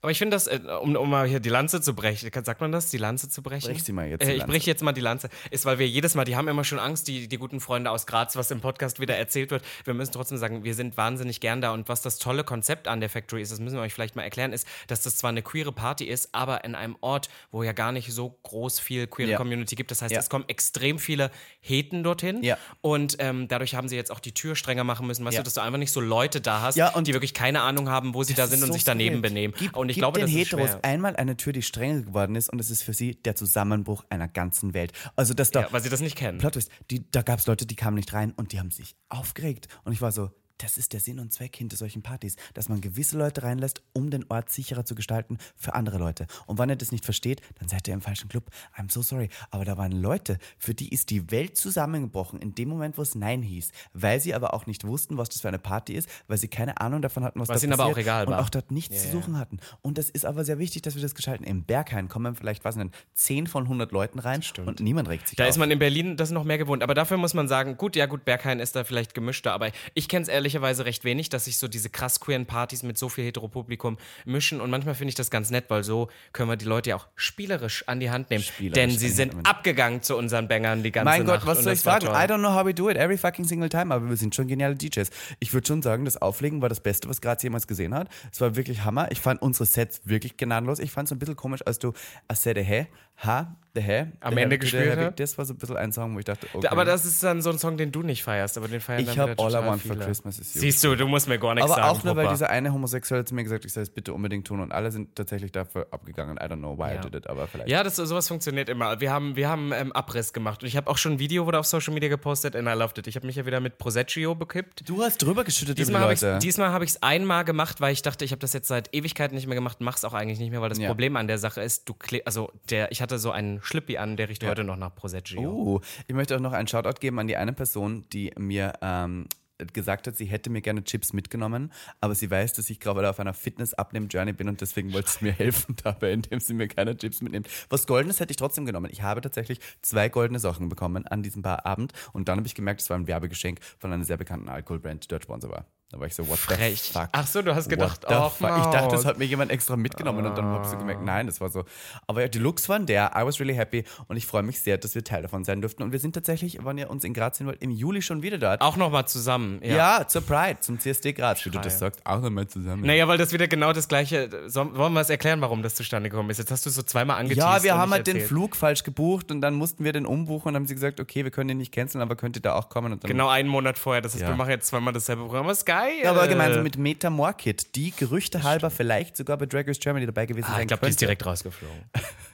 [0.00, 2.72] Aber ich finde das, äh, um, um mal hier die Lanze zu brechen, sagt man
[2.72, 3.68] das, die Lanze zu brechen?
[3.70, 5.28] Brech sie mal jetzt, Äh, ich breche jetzt mal die Lanze.
[5.62, 8.06] Ist, weil wir jedes Mal, die haben immer schon Angst, die, die guten Freunde aus
[8.06, 9.62] Graz, was im Podcast wieder erzählt wird.
[9.84, 11.70] Wir müssen trotzdem sagen, wir sind wahnsinnig gern da.
[11.72, 14.22] Und was das tolle Konzept an der Factory ist, das müssen wir euch vielleicht mal
[14.24, 17.70] erklären, ist, dass das zwar eine queere Party ist, aber in einem Ort, wo ja
[17.70, 19.36] gar nicht so groß viel queere Ja.
[19.36, 19.92] Community gibt.
[19.92, 20.18] Das heißt, Ja.
[20.18, 22.42] es kommen extrem viele Heten dorthin.
[22.42, 22.58] Ja.
[22.80, 25.24] Und ähm, dadurch haben sie jetzt auch die Tür strenger machen müssen.
[25.24, 28.14] Weißt du, dass du einfach nicht so Leute da hast, die wirklich keine Ahnung haben,
[28.14, 29.30] wo sie da Das sind ist und so sich daneben skurril.
[29.30, 29.54] benehmen.
[29.56, 32.48] Gib, und ich gib glaube, den das Heteros einmal eine Tür, die strenger geworden ist
[32.48, 34.92] und es ist für sie der Zusammenbruch einer ganzen Welt.
[35.14, 36.38] Also, dass da Ja, weil sie das nicht kennen.
[36.38, 38.96] Plot Twist, die, da gab es Leute, die kamen nicht rein und die haben sich
[39.08, 39.68] aufgeregt.
[39.84, 40.30] Und ich war so,
[40.62, 44.10] das ist der Sinn und Zweck hinter solchen Partys, dass man gewisse Leute reinlässt, um
[44.10, 46.26] den Ort sicherer zu gestalten für andere Leute.
[46.46, 48.44] Und wenn ihr das nicht versteht, dann seid ihr im falschen Club.
[48.76, 49.28] I'm so sorry.
[49.50, 53.14] Aber da waren Leute, für die ist die Welt zusammengebrochen in dem Moment, wo es
[53.14, 53.70] Nein hieß.
[53.92, 56.80] Weil sie aber auch nicht wussten, was das für eine Party ist, weil sie keine
[56.80, 58.40] Ahnung davon hatten, was, Was da ihnen aber passiert auch egal und war.
[58.40, 59.58] auch dort nichts zu suchen hatten.
[59.82, 61.44] Und das ist aber sehr wichtig, dass wir das gestalten.
[61.44, 65.36] Im Berghain kommen vielleicht, was denn, 10 von 100 Leuten rein und niemand regt sich
[65.36, 65.50] Da auf.
[65.50, 66.82] ist man in Berlin das noch mehr gewohnt.
[66.82, 69.52] Aber dafür muss man sagen, gut, ja gut, Berghain ist da vielleicht gemischter.
[69.52, 72.98] Aber ich kenne es ehrlicherweise recht wenig, dass sich so diese krass queeren Partys mit
[72.98, 74.60] so viel Heteropublikum mischen.
[74.60, 77.08] Und manchmal finde ich das ganz nett, weil so können wir die Leute ja auch
[77.16, 78.44] spielerisch an die Hand nehmen.
[78.60, 81.40] Denn sie sind Hand abgegangen zu unseren Bangern die ganze Mein Nacht.
[81.40, 82.06] Gott, was und soll ich sagen?
[82.06, 84.46] I don't know how we do it every fucking single time, aber wir sind schon
[84.46, 85.10] geniale DJs.
[85.40, 88.08] Ich würde schon sagen, das Auflegen war das Beste, was Graz jemals gesehen hat.
[88.30, 89.10] Es war wirklich Hammer.
[89.10, 90.78] Ich fand unsere Sets wirklich gnadenlos.
[90.78, 91.92] Ich fand es ein bisschen komisch, als du
[92.32, 92.86] said the hey,
[93.24, 94.04] ha, the.
[94.20, 95.18] Am the Ende gespielt hat?
[95.20, 96.66] Das war so ein bisschen ein Song, wo ich dachte, okay.
[96.68, 99.06] Aber das ist dann so ein Song, den du nicht feierst, aber den feiern Ich
[99.06, 99.96] dann hab wieder All I total Want for.
[99.96, 100.60] Christmas is You.
[100.60, 101.96] Siehst du, du musst mir gar nichts aber sagen.
[101.98, 102.34] auch nur, weil Papa.
[102.34, 104.90] dieser eine Homosexuelle zu mir gesagt hat, ich soll es bitte unbedingt tun und alle
[104.90, 106.36] sind tatsächlich dafür abgegangen.
[106.36, 106.98] I don't know why Ja.
[106.98, 107.68] I did it, aber vielleicht.
[107.70, 109.00] Ja, das, sowas funktioniert immer.
[109.00, 111.58] Wir haben, wir haben ähm, Abriss gemacht und ich habe auch schon ein Video wurde
[111.58, 113.06] auf Social Media gepostet and I loved it.
[113.06, 114.88] Ich habe mich ja wieder mit Proseccio bekippt.
[114.88, 118.02] Du hast drüber geschüttet Diesmal habe ich diesmal habe ich es einmal gemacht, weil ich
[118.02, 120.60] dachte, ich habe das jetzt seit Ewigkeiten nicht mehr gemacht, mach's auch eigentlich nicht mehr,
[120.60, 120.88] weil das Ja.
[120.88, 124.28] Problem an der Sache ist, du also der ich hatte so einen Schlippi an, der
[124.28, 125.40] riecht heute noch nach Proseccio.
[125.40, 129.26] Uh, ich möchte auch noch einen Shoutout geben an die eine Person, die mir ähm,
[129.72, 133.20] gesagt hat, sie hätte mir gerne Chips mitgenommen, aber sie weiß, dass ich gerade auf
[133.20, 137.20] einer Fitness-Abnehm-Journey bin und deswegen wollte sie mir helfen dabei, indem sie mir keine Chips
[137.20, 137.48] mitnimmt.
[137.68, 138.88] Was Goldenes hätte ich trotzdem genommen.
[138.90, 142.80] Ich habe tatsächlich zwei goldene Sachen bekommen an diesem Barabend und dann habe ich gemerkt,
[142.80, 145.66] es war ein Werbegeschenk von einer sehr bekannten Alkoholbrand, die dort Sponsor war.
[145.92, 146.80] Da war ich so, what Frech.
[146.80, 147.08] the fuck?
[147.12, 148.30] Ach so, du hast gedacht, the oh?
[148.40, 151.38] Ich dachte, das hat mir jemand extra mitgenommen und dann habe ich gemerkt, nein, das
[151.38, 151.64] war so.
[152.06, 154.78] Aber ja, die Looks waren der, I was really happy und ich freue mich sehr,
[154.78, 155.82] dass wir Teil davon sein durften.
[155.82, 158.38] Und wir sind tatsächlich, wenn ihr uns in Graz sehen wollt, im Juli schon wieder
[158.38, 158.62] dort.
[158.62, 159.60] Auch nochmal zusammen.
[159.62, 159.98] Ja.
[159.98, 160.08] ja.
[160.08, 161.78] zur Pride, zum CSD Graz, wie du das Schreie.
[161.80, 162.06] sagst.
[162.06, 162.86] Auch nochmal zusammen.
[162.86, 164.30] Naja, weil das wieder genau das gleiche.
[164.46, 166.38] So, wollen wir es erklären, warum das zustande gekommen ist?
[166.38, 167.46] Jetzt hast du so zweimal angeteased.
[167.46, 168.28] Ja, wir haben halt den erzählt.
[168.28, 171.30] Flug falsch gebucht und dann mussten wir den umbuchen und haben sie gesagt, okay, wir
[171.30, 172.98] können den nicht canceln, aber könnt ihr da auch kommen?
[173.00, 174.00] Genau einen Monat vorher.
[174.00, 174.28] Das heißt, Ja.
[174.28, 175.46] wir machen jetzt zweimal dasselbe Programm.
[175.48, 175.81] Das ist geil.
[176.02, 180.06] Ja, aber gemeinsam mit Meta Morkit, die Gerüchte halber vielleicht sogar bei Drag Race Germany
[180.06, 181.84] dabei gewesen Ah, sein ich glaube, die ist direkt rausgeflogen.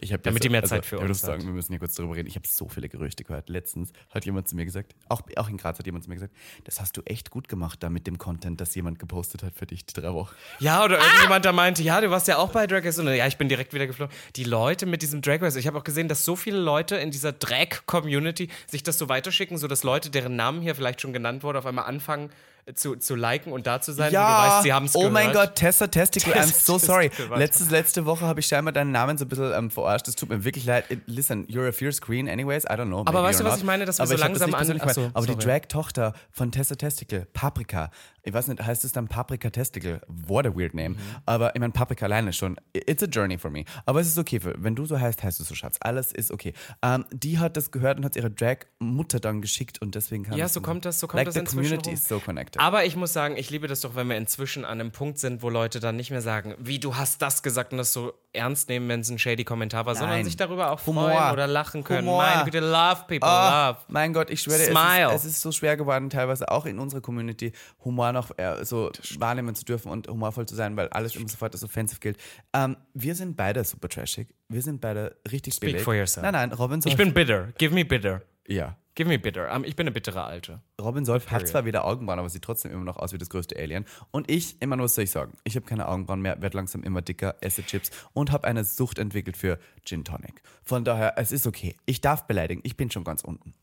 [0.00, 1.94] Ich hab Damit die mehr Zeit für ich muss uns sagen, wir müssen hier kurz
[1.94, 2.28] darüber reden.
[2.28, 3.48] Ich habe so viele Gerüchte gehört.
[3.48, 6.34] Letztens hat jemand zu mir gesagt, auch, auch in Graz hat jemand zu mir gesagt,
[6.64, 9.66] das hast du echt gut gemacht da mit dem Content, das jemand gepostet hat für
[9.66, 10.34] dich die drei Wochen.
[10.58, 12.98] Ja, oder irgendjemand da meinte, ja, du warst ja auch bei Drag Race.
[12.98, 14.14] Und ja, ich bin direkt wieder geflogen.
[14.36, 17.10] Die Leute mit diesem Drag Race, ich habe auch gesehen, dass so viele Leute in
[17.10, 21.58] dieser Drag-Community sich das so weiterschicken, sodass Leute, deren Namen hier vielleicht schon genannt wurde,
[21.58, 22.30] auf einmal anfangen
[22.74, 24.12] zu, zu liken und da zu sein.
[24.12, 25.12] wo du weißt, sie haben es oh gehört.
[25.14, 27.10] mein Gott, Tessa Testicle, I'm Tessa so sorry.
[27.36, 30.06] Letztes, letzte Woche habe ich scheinbar deinen Namen so ein bisschen ähm, verarscht.
[30.06, 30.84] Das tut mir wirklich leid.
[31.06, 33.04] Listen, you're a fierce queen anyways, I don't know.
[33.06, 33.58] Aber weißt du, was not.
[33.60, 35.16] ich meine, dass wir Aber so das langsam nicht an- persönlich Ach so, gemeint.
[35.16, 35.44] Aber die sorry.
[35.44, 37.90] Drag-Tochter von Tessa Testicle, Paprika,
[38.28, 40.00] ich weiß nicht, heißt es dann Paprika Testicle?
[40.06, 40.90] What a weird name.
[40.90, 40.98] Mhm.
[41.26, 43.64] Aber ich meine, Paprika alleine schon, it's a journey for me.
[43.86, 45.78] Aber es ist okay, für, wenn du so heißt, heißt du so, Schatz.
[45.80, 46.52] Alles ist okay.
[46.82, 50.48] Ähm, die hat das gehört und hat ihre Drag-Mutter dann geschickt und deswegen kam Ja,
[50.48, 51.94] so kommt das, so kommt like das the inzwischen community rum.
[51.94, 52.60] is so connected.
[52.60, 55.42] Aber ich muss sagen, ich liebe das doch, wenn wir inzwischen an einem Punkt sind,
[55.42, 58.68] wo Leute dann nicht mehr sagen, wie du hast das gesagt und das so ernst
[58.70, 60.24] nehmen, wenn es ein shady Kommentar war, sondern Nein.
[60.24, 61.10] sich darüber auch Humor.
[61.10, 62.08] freuen oder lachen können.
[62.08, 62.22] Humor.
[62.22, 63.78] Meine Güte, love people, Ah, love.
[63.88, 65.08] mein Gott, ich schwöre, Smile.
[65.12, 67.52] es ist, es ist so schwer geworden, teilweise auch in unserer Community
[67.84, 71.52] Humor noch äh, so wahrnehmen zu dürfen und humorvoll zu sein, weil alles immer sofort
[71.54, 72.16] als offensiv gilt.
[72.54, 74.28] Ähm, wir sind beide super trashig.
[74.48, 75.82] Wir sind beide richtig Speak billig.
[75.82, 76.22] for yourself.
[76.22, 76.92] Nein, nein, Robin Solf.
[76.92, 77.48] Ich bin bitter.
[77.58, 78.22] Give me bitter.
[78.46, 78.76] ja.
[78.98, 79.54] Give me bitter.
[79.54, 80.60] Um, ich bin eine bittere Alte.
[80.82, 83.56] Robin Solf hat zwar wieder Augenbrauen, aber sieht trotzdem immer noch aus wie das größte
[83.56, 83.84] Alien.
[84.10, 86.82] Und ich, immer nur was soll ich sagen, ich habe keine Augenbrauen mehr, werde langsam
[86.82, 90.42] immer dicker, esse Chips und habe eine Sucht entwickelt für Gin Tonic.
[90.64, 91.76] Von daher, es ist okay.
[91.86, 93.54] Ich darf beleidigen, ich bin schon ganz unten.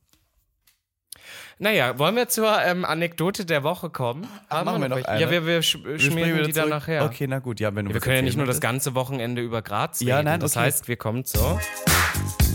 [1.60, 4.26] Naja, wollen wir zur ähm, Anekdote der Woche kommen?
[4.50, 5.20] Haben machen wir noch eine?
[5.20, 7.04] Ja, wir, wir, sch Wir schmieren die dann nachher.
[7.04, 9.42] Okay, na gut, ja, wenn du Wir was können ja nicht nur das ganze Wochenende
[9.42, 10.10] über Graz reden.
[10.12, 10.68] Ja, nein, Das okay.
[10.68, 11.60] heißt, wir kommen zu.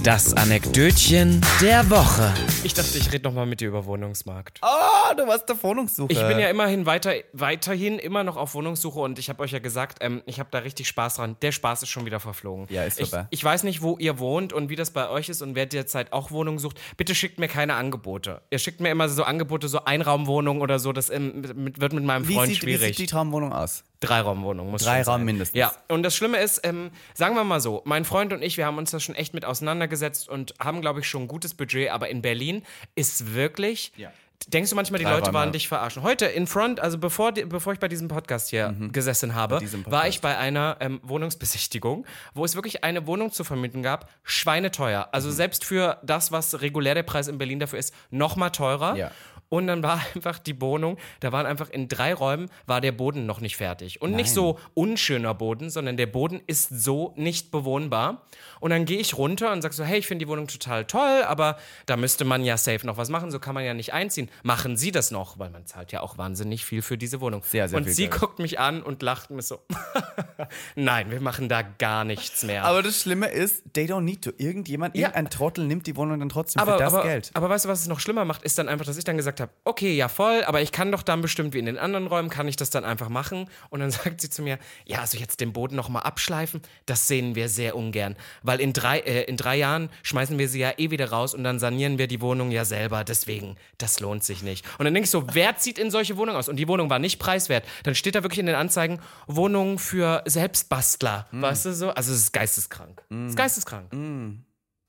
[0.02, 2.32] Das Anekdötchen der Woche.
[2.64, 4.58] Ich dachte, ich rede nochmal mit dir über Wohnungsmarkt.
[4.62, 6.10] Ah, du warst der Wohnungssuche.
[6.10, 9.58] Ich bin ja immerhin weiter, weiterhin immer noch auf Wohnungssuche und ich habe euch ja
[9.58, 11.36] gesagt, ähm, ich habe da richtig Spaß dran.
[11.42, 12.66] Der Spaß ist schon wieder verflogen.
[12.70, 13.26] Ja, ist ich, vorbei.
[13.28, 16.14] ich weiß nicht, wo ihr wohnt und wie das bei euch ist und wer derzeit
[16.14, 16.80] auch Wohnungen sucht.
[16.96, 18.40] Bitte schickt mir keine Angebote.
[18.50, 20.94] Ihr schickt mir immer so Angebote, so Einraumwohnungen oder so.
[20.94, 22.96] Das ähm, mit, wird mit meinem wie Freund sieht, wie schwierig.
[22.96, 23.84] sieht die Traumwohnung aus?
[24.00, 25.02] Dreiraumwohnung muss Drei.
[25.02, 25.58] Raum mindestens.
[25.58, 28.66] Ja, und das Schlimme ist, ähm, sagen wir mal so, mein Freund und ich, wir
[28.66, 31.90] haben uns das schon echt mit auseinandergesetzt und haben, glaube ich, schon ein gutes Budget,
[31.90, 32.62] aber in Berlin
[32.94, 33.92] ist wirklich.
[33.96, 34.10] Ja.
[34.48, 35.34] Denkst du manchmal, die Drei Leute Räume.
[35.38, 36.02] waren dich verarschen?
[36.02, 39.84] Heute in Front, also bevor, bevor ich bei diesem Podcast hier gesessen habe, Mhm.
[39.84, 45.10] war ich bei einer ähm, Wohnungsbesichtigung, wo es wirklich eine Wohnung zu vermieten gab, schweineteuer.
[45.12, 45.32] Also Mhm.
[45.32, 48.96] selbst für das, was regulär der Preis in Berlin dafür ist, noch mal teurer.
[48.96, 49.10] Ja.
[49.50, 53.26] Und dann war einfach die Wohnung, da waren einfach in drei Räumen, war der Boden
[53.26, 54.00] noch nicht fertig.
[54.00, 58.22] Und nicht so unschöner Boden, sondern der Boden ist so nicht bewohnbar.
[58.60, 61.22] Und dann gehe ich runter und sage so, hey, ich finde die Wohnung total toll,
[61.26, 64.30] aber da müsste man ja safe noch was machen, so kann man ja nicht einziehen.
[64.42, 67.42] Machen Sie das noch, weil man zahlt ja auch wahnsinnig viel für diese Wohnung.
[67.44, 68.20] Sehr, sehr und viel sie Geld.
[68.20, 69.60] guckt mich an und lacht mir so,
[70.76, 72.64] nein, wir machen da gar nichts mehr.
[72.64, 74.30] Aber das Schlimme ist, they don't need to.
[74.38, 75.08] Irgendjemand, Ja.
[75.08, 77.30] irgendein Trottel nimmt die Wohnung dann trotzdem aber, für das aber, Geld.
[77.34, 79.39] aber weißt du, was es noch schlimmer macht, ist dann einfach, dass ich dann gesagt
[79.40, 82.30] habe, okay, ja voll, aber ich kann doch dann bestimmt wie in den anderen Räumen,
[82.30, 83.48] kann ich das dann einfach machen.
[83.70, 87.34] Und dann sagt sie zu mir, ja, also jetzt den Boden nochmal abschleifen, das sehen
[87.34, 88.16] wir sehr ungern.
[88.42, 91.44] Weil in drei, äh, in drei Jahren schmeißen wir sie ja eh wieder raus und
[91.44, 93.04] dann sanieren wir die Wohnung ja selber.
[93.04, 94.64] Deswegen, das lohnt sich nicht.
[94.78, 96.48] Und dann denke ich so, wer zieht in solche Wohnungen aus?
[96.48, 97.64] Und die Wohnung war nicht preiswert.
[97.84, 101.26] Dann steht da wirklich in den Anzeigen, Wohnungen für Selbstbastler.
[101.32, 101.90] Weißt du so?
[101.90, 103.02] Also es ist geisteskrank.
[103.10, 103.92] Es ist geisteskrank.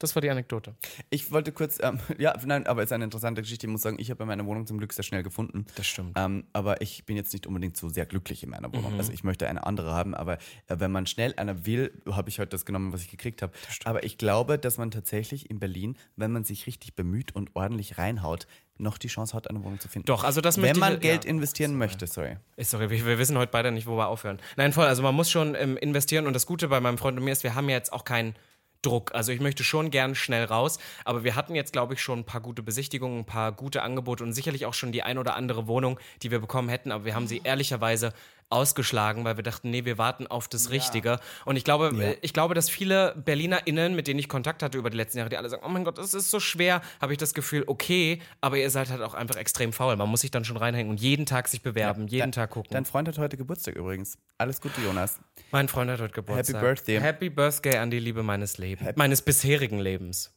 [0.02, 0.74] Das war die Anekdote.
[1.12, 3.68] Ich wollte kurz, ähm, ja, nein, aber es ist eine interessante Geschichte.
[3.68, 5.66] Ich muss sagen, ich habe meine Wohnung zum Glück sehr schnell gefunden.
[5.76, 6.14] Das stimmt.
[6.18, 8.74] Ähm, aber ich bin jetzt nicht unbedingt so sehr glücklich in meiner Mhm.
[8.74, 8.98] Wohnung.
[8.98, 10.34] Also ich möchte eine andere haben, aber
[10.68, 13.54] äh, wenn man schnell eine will, habe ich heute das genommen, was ich gekriegt habe.
[13.86, 17.98] Aber ich glaube, dass man tatsächlich in Berlin, wenn man sich richtig bemüht und ordentlich
[18.00, 20.08] reinhaut, noch die Chance hat, eine Wohnung zu finden.
[20.08, 21.30] Doch, also das Wenn man ich- Geld ja.
[21.30, 22.38] investieren möchte, sorry.
[22.56, 24.40] Ist Sorry, wir, wir wissen heute beide nicht, wo wir aufhören.
[24.58, 24.86] Nein, voll.
[24.88, 27.44] Also man muss schon ähm, investieren und das Gute bei meinem Freund und mir ist,
[27.44, 28.34] wir haben ja jetzt auch keinen
[28.82, 29.14] Druck.
[29.14, 32.26] Also ich möchte schon gern schnell raus, aber wir hatten jetzt, glaube ich, schon ein
[32.26, 35.68] paar gute Besichtigungen, ein paar gute Angebote und sicherlich auch schon die ein oder andere
[35.68, 38.14] Wohnung, die wir bekommen hätten, aber wir haben sie ehrlicherweise
[38.52, 41.20] ausgeschlagen, weil wir dachten, nee, wir warten auf das Richtige.
[41.46, 44.90] Und ich glaube, äh, ich glaube, dass viele BerlinerInnen, mit denen ich Kontakt hatte über
[44.90, 47.18] die letzten Jahre, die alle sagen, oh mein Gott, das ist so schwer, habe ich
[47.18, 49.96] das Gefühl, okay, aber ihr seid halt auch einfach extrem faul.
[49.96, 52.70] Man muss sich dann schon reinhängen und jeden Tag sich bewerben, jeden Dein- Tag gucken.
[52.72, 54.18] Dein Freund hat heute Geburtstag übrigens.
[54.38, 55.20] Alles Gute, Jonas.
[55.52, 56.56] mein Freund hat heute Geburtstag.
[56.58, 57.00] Happy Birthday.
[57.00, 60.34] Happy Birthday an die Liebe meines Lebens, meines bisherigen Lebens.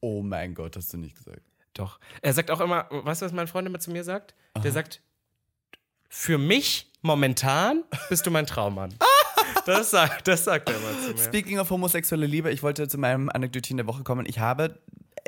[0.00, 1.42] Oh mein Gott, hast du nicht gesagt.
[1.74, 1.98] Doch.
[2.22, 4.34] Er sagt auch immer, weißt du, was mein Freund immer zu mir sagt?
[4.62, 5.00] Der sagt,
[6.08, 8.94] für mich momentan bist du mein Traummann.
[9.66, 11.18] das, sagt, das sagt er immer zu mir.
[11.18, 14.26] Speaking of homosexuelle Liebe, ich wollte zu meinem Anekdötchen der Woche kommen.
[14.26, 14.78] Ich habe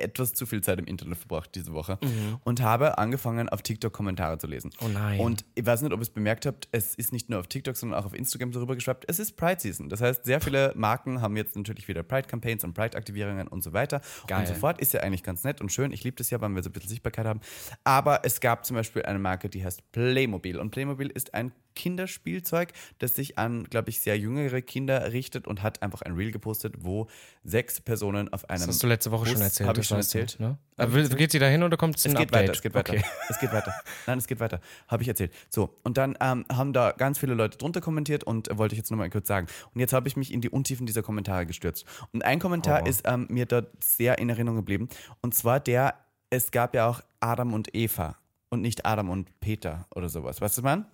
[0.01, 1.99] etwas zu viel Zeit im Internet verbracht diese Woche
[2.45, 4.71] und habe angefangen, auf TikTok Kommentare zu lesen.
[4.83, 5.21] Oh nein.
[5.21, 7.77] Und ich weiß nicht, ob ihr es bemerkt habt, es ist nicht nur auf TikTok,
[7.77, 9.05] sondern auch auf Instagram so rübergeschwappt.
[9.09, 9.89] Es ist Pride Season.
[9.89, 14.01] Das heißt, sehr viele Marken haben jetzt natürlich wieder Pride-Campaigns und Pride-Aktivierungen und so weiter
[14.27, 14.41] Geil.
[14.41, 14.81] und so fort.
[14.81, 15.93] Ist ja eigentlich ganz nett und schön.
[15.93, 17.41] Ich liebe das ja, weil wir so ein bisschen Sichtbarkeit haben.
[17.85, 20.59] Aber es gab zum Beispiel eine Marke, die heißt Playmobil.
[20.59, 25.63] Und Playmobil ist ein Kinderspielzeug, das sich an, glaube ich, sehr jüngere Kinder richtet und
[25.63, 27.09] hat einfach ein Reel gepostet, wo
[27.45, 28.61] sechs Personen auf einem.
[28.61, 29.69] Das hast du letzte Woche Bus, schon erzählt.
[29.69, 30.41] Habe ich schon weißt du, erzählt.
[30.41, 30.59] Ne?
[30.77, 32.43] Aber geht sie da hin oder kommt es Es ein geht Update?
[32.43, 32.93] weiter, es geht weiter.
[32.95, 33.05] Okay.
[33.29, 33.75] Es geht weiter.
[34.07, 34.61] Nein, es geht weiter.
[34.89, 35.33] Habe ich erzählt.
[35.49, 38.79] So, und dann ähm, haben da ganz viele Leute drunter kommentiert und äh, wollte ich
[38.79, 39.47] jetzt nochmal kurz sagen.
[39.75, 41.85] Und jetzt habe ich mich in die Untiefen dieser Kommentare gestürzt.
[42.13, 42.87] Und ein Kommentar Oh.
[42.89, 44.89] ist ähm, mir dort sehr in Erinnerung geblieben.
[45.23, 45.95] Und zwar der,
[46.31, 48.17] es gab ja auch Adam und Eva
[48.49, 50.41] und nicht Adam und Peter oder sowas.
[50.41, 50.87] Weißt du, man?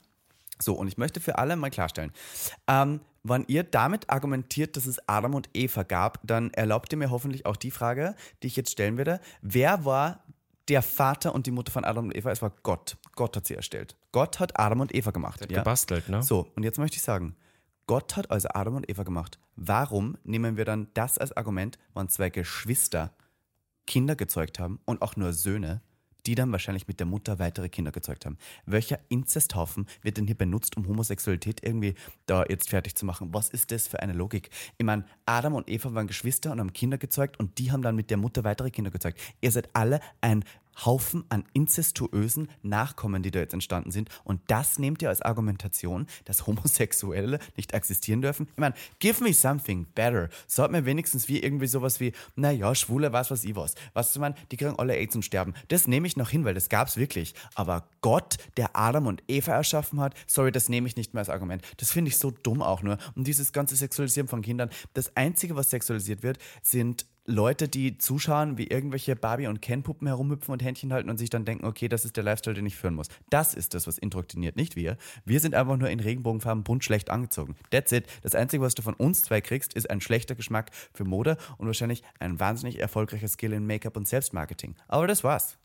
[0.58, 2.12] So, und ich möchte für alle mal klarstellen,
[2.66, 7.10] ähm, wenn ihr damit argumentiert, dass es Adam und Eva gab, dann erlaubt ihr mir
[7.10, 9.20] hoffentlich auch die Frage, die ich jetzt stellen werde.
[9.42, 10.24] Wer war
[10.68, 12.30] der Vater und die Mutter von Adam und Eva?
[12.30, 12.96] Es war Gott.
[13.14, 13.96] Gott hat sie erstellt.
[14.12, 15.40] Gott hat Adam und Eva gemacht.
[15.40, 15.58] Ja?
[15.58, 16.22] Gebastelt, ne?
[16.22, 17.36] So, und jetzt möchte ich sagen,
[17.86, 19.38] Gott hat also Adam und Eva gemacht.
[19.56, 23.12] Warum nehmen wir dann das als Argument, wenn zwei Geschwister
[23.86, 25.80] Kinder gezeugt haben und auch nur Söhne,
[26.26, 28.36] die dann wahrscheinlich mit der Mutter weitere Kinder gezeugt haben?
[28.64, 31.94] Welcher Inzesthaufen wird denn hier benutzt, um Homosexualität irgendwie
[32.26, 33.32] da jetzt fertig zu machen?
[33.32, 34.50] Was ist das für eine Logik?
[34.78, 37.96] Ich meine, Adam und Eva waren Geschwister und haben Kinder gezeugt und die haben dann
[37.96, 39.20] mit der Mutter weitere Kinder gezeugt.
[39.40, 40.44] Ihr seid alle ein
[40.84, 44.10] Haufen an inzestuösen Nachkommen, die da jetzt entstanden sind.
[44.24, 48.48] Und das nehmt ihr als Argumentation, dass Homosexuelle nicht existieren dürfen?
[48.50, 50.28] Ich meine, give me something better.
[50.46, 53.74] Sagt mir wenigstens wie irgendwie sowas wie, naja, Schwule, was weiß ich was.
[53.94, 55.54] Was du meinst, die kriegen alle AIDS und sterben.
[55.68, 57.34] Das nehme ich noch hin, weil das gab's wirklich.
[57.54, 61.30] Aber Gott, der Adam und Eva erschaffen hat, sorry, das nehme ich nicht mehr als
[61.30, 61.62] Argument.
[61.78, 62.98] Das finde ich so dumm auch nur.
[63.14, 68.56] Und dieses ganze Sexualisieren von Kindern, das Einzige, was sexualisiert wird, sind Leute, die zuschauen,
[68.56, 72.04] wie irgendwelche Barbie- und Ken-Puppen herumhüpfen und Händchen halten und sich dann denken, okay, das
[72.04, 73.08] ist der Lifestyle, den ich führen muss.
[73.30, 74.96] Das ist das, was indoktriniert, nicht wir.
[75.24, 77.56] Wir sind einfach nur in Regenbogenfarben bunt schlecht angezogen.
[77.70, 78.06] That's it.
[78.22, 81.66] Das Einzige, was du von uns zwei kriegst, ist ein schlechter Geschmack für Mode und
[81.66, 84.76] wahrscheinlich ein wahnsinnig erfolgreicher Skill in Make-up und Selbstmarketing.
[84.86, 85.58] Aber das war's.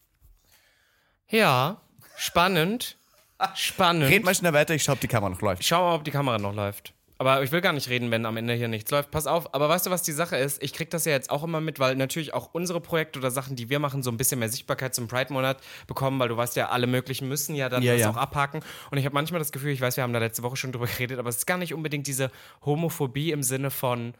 [1.30, 1.80] Ja,
[2.18, 2.98] spannend.
[3.56, 4.12] Spannend.
[4.12, 5.64] Red mal schnell weiter, ich schau, ob die Kamera noch läuft.
[5.64, 6.94] Schau mal, ob die Kamera noch läuft.
[7.22, 9.12] Aber ich will gar nicht reden, wenn am Ende hier nichts läuft.
[9.12, 10.64] Pass auf, aber weißt du, was die Sache ist?
[10.64, 13.56] Ich krieg das ja jetzt auch immer mit, weil natürlich auch unsere Projekte oder Sachen,
[13.56, 16.70] die wir machen, so ein bisschen mehr Sichtbarkeit zum Pride-Monat bekommen, weil du weißt ja,
[16.70, 18.10] alle möglichen müssen ja dann Ja, das ja.
[18.10, 18.62] auch abhaken.
[18.90, 20.88] Und ich habe manchmal das Gefühl, ich weiß, wir haben da letzte Woche schon drüber
[20.88, 22.32] geredet, aber es ist gar nicht unbedingt diese
[22.66, 24.16] Homophobie im Sinne von,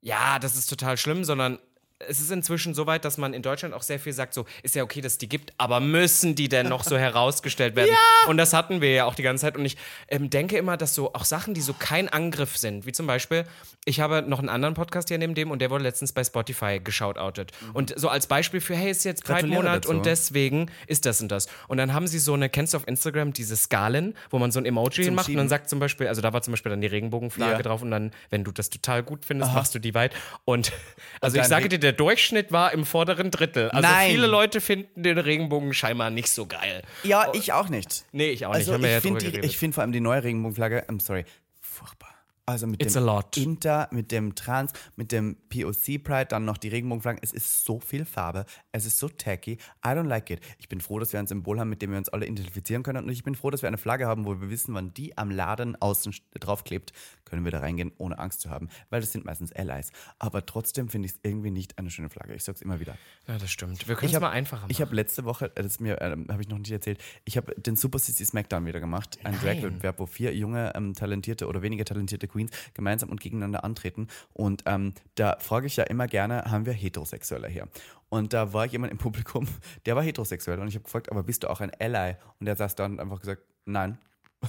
[0.00, 1.60] ja, das ist total schlimm, sondern
[2.08, 4.74] es ist inzwischen so weit, dass man in Deutschland auch sehr viel sagt, so ist
[4.74, 7.94] ja okay, dass die gibt, aber müssen die denn noch so herausgestellt werden?
[8.26, 9.56] Und das hatten wir ja auch die ganze Zeit.
[9.56, 9.76] Und ich
[10.08, 13.44] ähm, denke immer, dass so auch Sachen, die so kein Angriff sind, wie zum Beispiel,
[13.84, 16.80] ich habe noch einen anderen Podcast hier neben dem und der wurde letztens bei Spotify
[16.82, 17.52] geschautoutet.
[17.74, 19.32] Und so als Beispiel für, hey, ist jetzt Mhm.
[19.34, 21.46] Pride-Monat und deswegen ist das und das.
[21.68, 24.58] Und dann haben sie so eine, kennst du auf Instagram diese Skalen, wo man so
[24.58, 25.38] ein Emoji Zum macht und Schieben.
[25.38, 27.62] dann sagt zum Beispiel, also da war zum Beispiel dann die Regenbogenflagge Ja.
[27.62, 30.14] drauf und dann, wenn du das total gut findest, machst du die weit.
[30.44, 30.72] Und
[31.20, 33.70] also dann ich sage dir, der Durchschnitt war im vorderen Drittel.
[33.70, 34.10] Also Nein.
[34.10, 36.82] viele Leute finden den Regenbogen scheinbar nicht so geil.
[37.02, 38.04] Ja, ich auch nicht.
[38.12, 38.68] Nee, ich auch nicht.
[38.68, 41.24] Also wir ich ja finde ich find vor allem die neue Regenbogenflagge, I'm sorry,
[41.60, 42.09] furchtbar.
[42.50, 43.02] Also mit It's dem.
[43.36, 47.20] Inter, mit dem Trans, mit dem POC Pride, dann noch die Regenbogenflaggen.
[47.22, 49.58] Es ist so viel Farbe, es ist so tacky.
[49.84, 50.40] I don't like it.
[50.58, 53.04] Ich bin froh, dass wir ein Symbol haben, mit dem wir uns alle identifizieren können.
[53.04, 55.30] Und ich bin froh, dass wir eine Flagge haben, wo wir wissen, wann die am
[55.30, 56.92] Laden außen draufklebt,
[57.24, 58.68] können wir da reingehen, ohne Angst zu haben.
[58.88, 59.92] Weil das sind meistens Allies.
[60.18, 62.34] Aber trotzdem finde ich es irgendwie nicht eine schöne Flagge.
[62.34, 62.96] Ich sag's immer wieder.
[63.28, 63.86] ja, das stimmt.
[63.86, 64.70] Wir können es mal einfacher machen.
[64.70, 67.54] Ich habe letzte Woche, äh, das mir ähm, habe ich noch nicht erzählt, ich habe
[67.54, 69.18] den Super Sissy Smackdown wieder gemacht.
[69.24, 72.39] Ein Drag-Wettbewerb, wo vier junge, ähm, talentierte oder weniger talentierte Queens
[72.74, 74.08] gemeinsam und gegeneinander antreten.
[74.32, 77.68] Und ähm, da frage ich ja immer gerne, haben wir Heterosexuelle hier?
[78.08, 79.46] Und da war jemand im Publikum,
[79.86, 80.58] der war heterosexuell.
[80.58, 82.16] Und ich habe gefragt, aber bist du auch ein Ally?
[82.38, 83.98] Und der saß da und einfach gesagt, nein.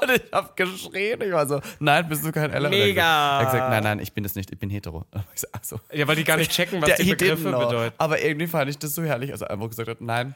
[0.00, 1.20] und ich habe geschrien.
[1.20, 2.70] Ich war so, nein, bist du kein Ally?
[2.70, 3.02] Mega.
[3.02, 5.04] Er hat gesagt, nein, nein, ich bin das nicht, ich bin hetero.
[5.34, 5.80] Ich so, ach so.
[5.92, 7.94] ja, weil die gar nicht checken, was Der die Begriffe bedeuten.
[7.98, 10.34] Aber irgendwie fand ich das so herrlich, als er einfach gesagt hat, nein.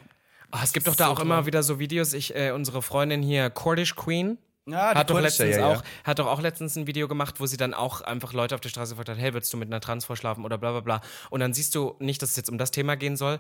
[0.50, 2.14] Ah, es gibt doch da auch immer wieder so Videos.
[2.14, 4.38] Ich, äh, unsere Freundin hier, Cordish Queen,
[4.70, 5.66] Ja, hat doch letztens ja, ja.
[5.66, 8.60] auch, hat doch auch letztens ein Video gemacht, wo sie dann auch einfach Leute auf
[8.60, 11.00] der Straße gefragt hat, hey, willst du mit einer Transfrau schlafen oder bla bla bla.
[11.30, 13.38] Und dann siehst du nicht, dass es jetzt um das Thema gehen soll.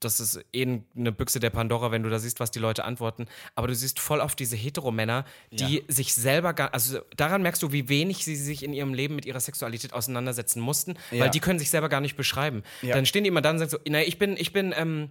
[0.00, 3.26] Das ist eh eine Büchse der Pandora, wenn du da siehst, was die Leute antworten.
[3.54, 7.72] Aber du siehst voll auf diese Heteromänner, die sich selber gar, also daran merkst du,
[7.72, 11.24] wie wenig sie sich in ihrem Leben mit ihrer Sexualität auseinandersetzen mussten, Ja.
[11.24, 12.62] weil die können sich selber gar nicht beschreiben.
[12.80, 12.94] Ja.
[12.94, 15.10] Dann stehen die immer dann und sagen so, naja, ich bin, ich bin, ähm,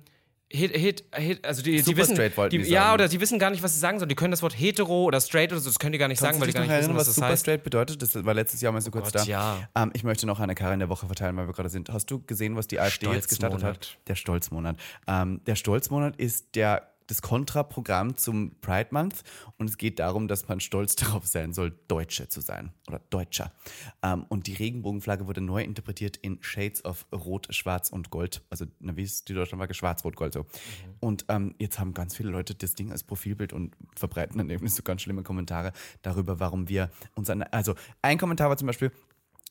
[0.54, 2.94] Hit, hit, hit, also die, die Super wissen, straight wollten die, die ja, sagen.
[2.96, 4.10] oder die wissen gar nicht, was sie sagen sollen.
[4.10, 6.40] Die können das Wort hetero oder straight oder so, das können die gar nicht sagen,
[6.40, 7.42] Kannst weil du die gar nicht wissen, erinnern, was was das Super heißt.
[7.42, 8.02] Straight bedeutet?
[8.02, 9.24] Das war letztes Jahr mal so kurz Gott, da.
[9.24, 9.70] ja.
[9.76, 11.90] Ähm, ich möchte noch eine Karre in der Woche verteilen, weil wir gerade sind.
[11.90, 13.98] Hast du gesehen, was die AfD jetzt gestartet hat?
[14.08, 14.76] Der Stolzmonat.
[15.08, 19.24] Ähm, der Stolzmonat ist der, das Kontraprogramm zum Pride Month
[19.58, 23.52] und es geht darum, dass man stolz darauf sein soll, Deutsche zu sein oder Deutscher.
[24.02, 28.42] Ähm, und die Regenbogenflagge wurde neu interpretiert in Shades of Rot, Schwarz und Gold.
[28.50, 29.74] Also, na, wie ist die Deutschlandflagge?
[29.74, 30.46] Schwarz, Rot, Gold so.
[31.02, 34.70] Und ähm, jetzt haben ganz viele Leute das Ding als Profilbild und verbreiten dann irgendwie
[34.74, 37.44] so ganz schlimme Kommentare darüber, warum wir uns an.
[37.44, 38.92] Also, ein Kommentar war zum Beispiel,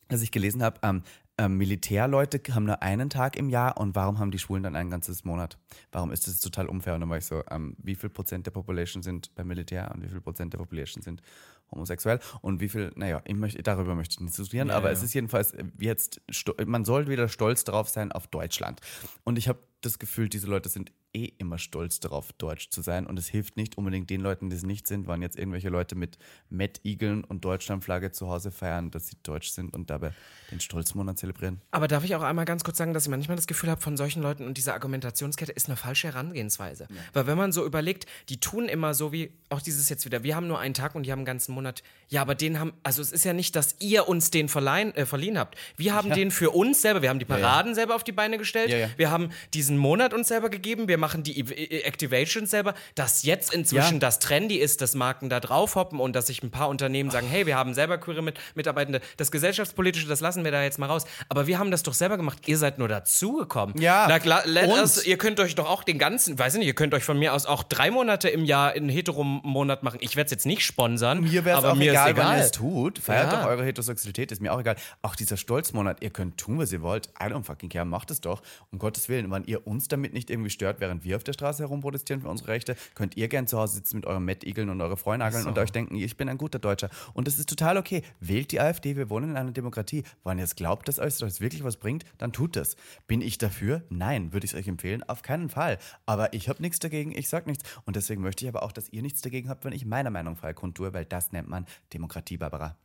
[0.09, 1.03] dass ich gelesen habe, ähm,
[1.41, 4.91] ähm, Militärleute haben nur einen Tag im Jahr und warum haben die Schwulen dann ein
[4.91, 5.57] ganzes Monat?
[5.91, 6.95] Warum ist das total unfair?
[6.95, 10.03] Und dann war ich so, ähm, wie viel Prozent der Population sind beim Militär und
[10.03, 11.23] wie viel Prozent der Population sind
[11.71, 14.93] homosexuell und wie viel, naja, ich möchte, darüber möchte ich nicht diskutieren, Ja, aber ja.
[14.93, 16.21] es ist jedenfalls jetzt,
[16.67, 18.81] man soll wieder stolz darauf sein auf Deutschland.
[19.25, 23.07] Und ich habe das Gefühl, diese Leute sind eh immer stolz darauf, deutsch zu sein
[23.07, 25.97] und es hilft nicht unbedingt den Leuten, die es nicht sind, waren jetzt irgendwelche Leute
[25.97, 26.19] mit
[26.51, 30.13] Met-Igeln und Deutschlandflagge zu Hause feiern, dass sie deutsch sind und dabei
[30.51, 31.61] den Stolzmonat zelebrieren.
[31.71, 33.97] Aber darf ich auch einmal ganz kurz sagen, dass ich manchmal das Gefühl habe, von
[33.97, 36.87] solchen Leuten und dieser Argumentationskette ist eine falsche Herangehensweise.
[37.13, 40.37] Weil wenn man so überlegt, die tun immer so wie, auch dieses jetzt wieder, wir
[40.37, 41.60] haben nur einen Tag und die haben einen ganzen Monat.
[42.09, 45.07] Ja, aber den haben, also es ist ja nicht, dass ihr uns den verleihen, äh,
[45.07, 45.57] verliehen habt.
[45.77, 47.37] Wir haben den für uns selber, wir haben die ja.
[47.37, 48.89] Paraden selber auf die Beine gestellt, Ja, ja.
[48.97, 53.55] wir haben diesen Monat uns selber gegeben, wir machen die äh, Activations selber, dass jetzt
[53.55, 54.01] inzwischen Ja.
[54.01, 57.29] das trendy ist, dass Marken da drauf hoppen und dass sich ein paar Unternehmen sagen,
[57.29, 59.01] hey, wir haben selber queere mit Mitarbeitende.
[59.17, 61.05] Das gesellschaftspolitische, das lassen wir da jetzt mal raus.
[61.29, 62.39] Aber wir haben das doch selber gemacht.
[62.47, 63.81] Ihr seid nur dazugekommen.
[63.81, 64.07] Ja.
[64.09, 66.93] Na, klar, us, ihr könnt euch doch auch den ganzen, weiß ich nicht, ihr könnt
[66.95, 69.99] euch von mir aus auch drei Monate im Jahr einen Hetero-Monat machen.
[70.01, 71.21] Ich werde es jetzt nicht sponsern.
[71.21, 72.39] Mir wäre es auch mir egal, ist wann egal.
[72.39, 72.99] ihr es tut.
[72.99, 73.41] Feiert Ja.
[73.43, 74.77] doch eure Heterosexualität, ist mir auch egal.
[75.03, 77.09] Auch dieser Stolzmonat, ihr könnt tun, was ihr wollt.
[77.21, 78.43] I don't fucking care, macht es doch.
[78.71, 81.63] Um Gottes Willen, wenn ihr uns damit nicht irgendwie stört, während wir auf der Straße
[81.63, 84.97] herumprotestieren für unsere Rechte, könnt ihr gern zu Hause sitzen mit euren Mettigeln und eure
[84.97, 86.91] Freunageln und euch denken, ich bin ein guter Deutscher.
[87.15, 88.03] Und das ist total okay.
[88.21, 90.05] Wählt die AfD, wir wohnen in einer Demokratie.
[90.25, 92.77] Wenn ihr es glaubt, dass euch das wirklich was bringt, dann tut das.
[93.07, 93.83] Bin ich dafür?
[93.91, 94.33] Nein.
[94.33, 95.03] Würde ich es euch empfehlen?
[95.05, 95.79] Auf keinen Fall.
[96.07, 97.65] Aber ich habe nichts dagegen, ich sag nichts.
[97.85, 100.37] Und deswegen möchte ich aber auch, dass ihr nichts dagegen habt, wenn ich meine Meinung
[100.37, 102.77] frei kundtue, weil das nennt man Demokratie, Barbara.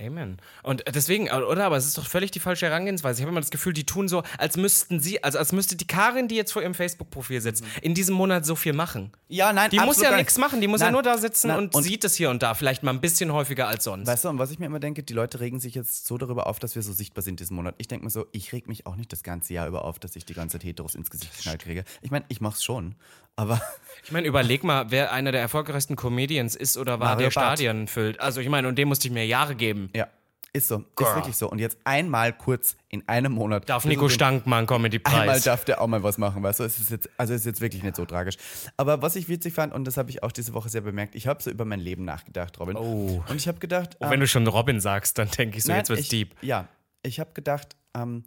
[0.00, 0.38] Amen.
[0.64, 1.66] Und deswegen, oder?
[1.66, 3.20] Aber es ist doch völlig die falsche Herangehensweise.
[3.20, 5.86] Ich habe immer das Gefühl, die tun so, als müssten sie, also als müsste die
[5.86, 9.12] Karin, die jetzt vor ihrem Facebook-Profil sitzt, in diesem Monat so viel machen.
[9.28, 10.44] Ja, nein, Die muss ja nichts nicht.
[10.44, 10.94] machen, die muss ja Nein.
[10.94, 13.68] nur da sitzen Nein, und, sieht es hier und da, vielleicht mal ein bisschen häufiger
[13.68, 14.08] als sonst.
[14.08, 16.48] Weißt du, und was ich mir immer denke, die Leute regen sich jetzt so darüber
[16.48, 17.76] auf, dass wir so sichtbar sind diesen Monat.
[17.78, 20.16] Ich denke mir so, ich reg mich auch nicht das ganze Jahr über auf, dass
[20.16, 21.84] ich die ganze Zeit Heteros ins Gesicht geschnallt kriege.
[22.02, 22.96] Ich meine, ich mach's schon,
[23.36, 23.60] aber
[24.04, 27.58] Ich meine, überleg mal, wer einer der erfolgreichsten Comedians ist oder war, Mario der Barth.
[27.58, 28.20] Stadien füllt.
[28.20, 29.90] Also ich meine, und dem musste ich mir Jahre geben.
[29.94, 30.08] ja,
[30.52, 31.08] ist so, Girl.
[31.08, 31.50] ist wirklich so.
[31.50, 33.68] Und jetzt einmal kurz in einem Monat.
[33.68, 35.42] Darf Nico Stankmann Einmal Comedy-Preis.
[35.42, 36.64] darf der auch mal was machen, weißt du?
[36.64, 38.36] Es ist jetzt, also es ist jetzt wirklich nicht so tragisch.
[38.76, 41.26] Aber was ich witzig fand, und das habe ich auch diese Woche sehr bemerkt, ich
[41.26, 42.76] habe so über mein Leben nachgedacht, Robin.
[42.76, 43.24] Oh.
[43.28, 45.88] Und ich habe gedacht, Wenn du schon Robin sagst, dann denke ich so, Nein, jetzt
[45.88, 46.36] wird's ich, deep.
[46.40, 46.68] Ja,
[47.02, 48.22] ich habe gedacht, ähm,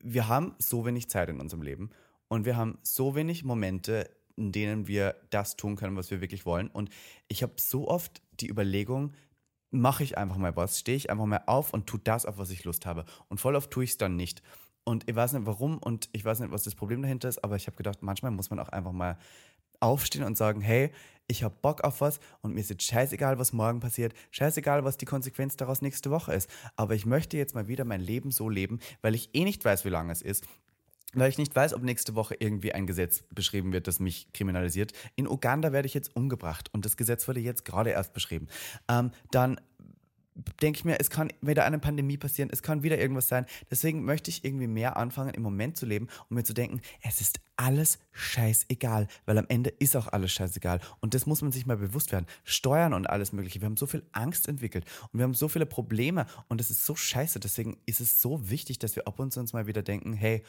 [0.00, 1.90] wir haben so wenig Zeit in unserem Leben
[2.32, 6.46] und wir haben so wenig Momente, in denen wir das tun können, was wir wirklich
[6.46, 6.68] wollen.
[6.68, 6.88] Und
[7.28, 9.12] ich habe so oft die Überlegung,
[9.70, 12.48] mache ich einfach mal was, stehe ich einfach mal auf und tue das, auf was
[12.48, 13.04] ich Lust habe.
[13.28, 14.42] Und voll oft tue ich es dann nicht.
[14.82, 17.56] Und ich weiß nicht warum und ich weiß nicht, was das Problem dahinter ist, aber
[17.56, 19.18] ich habe gedacht, manchmal muss man auch einfach mal
[19.80, 20.90] aufstehen und sagen, hey,
[21.26, 24.96] ich habe Bock auf was und mir ist jetzt scheißegal, was morgen passiert, scheißegal, was
[24.96, 26.48] die Konsequenz daraus nächste Woche ist.
[26.76, 29.84] Aber ich möchte jetzt mal wieder mein Leben so leben, weil ich eh nicht weiß,
[29.84, 30.46] wie lange es ist.
[31.14, 34.92] Weil ich nicht weiß, ob nächste Woche irgendwie ein Gesetz beschrieben wird, das mich kriminalisiert.
[35.14, 38.48] In Uganda werde ich jetzt umgebracht und das Gesetz wurde jetzt gerade erst beschrieben.
[38.88, 39.60] Ähm, dann
[40.62, 43.46] denke ich mir, es kann wieder eine Pandemie passieren, es kann wieder irgendwas sein.
[43.70, 47.20] Deswegen möchte ich irgendwie mehr anfangen, im Moment zu leben und mir zu denken, es
[47.20, 50.80] ist alles scheißegal, weil am Ende ist auch alles scheißegal.
[51.00, 52.26] Und das muss man sich mal bewusst werden.
[52.44, 53.60] Steuern und alles Mögliche.
[53.60, 56.86] Wir haben so viel Angst entwickelt und wir haben so viele Probleme und es ist
[56.86, 57.38] so scheiße.
[57.40, 60.42] Deswegen ist es so wichtig, dass wir ab und zu uns mal wieder denken, hey,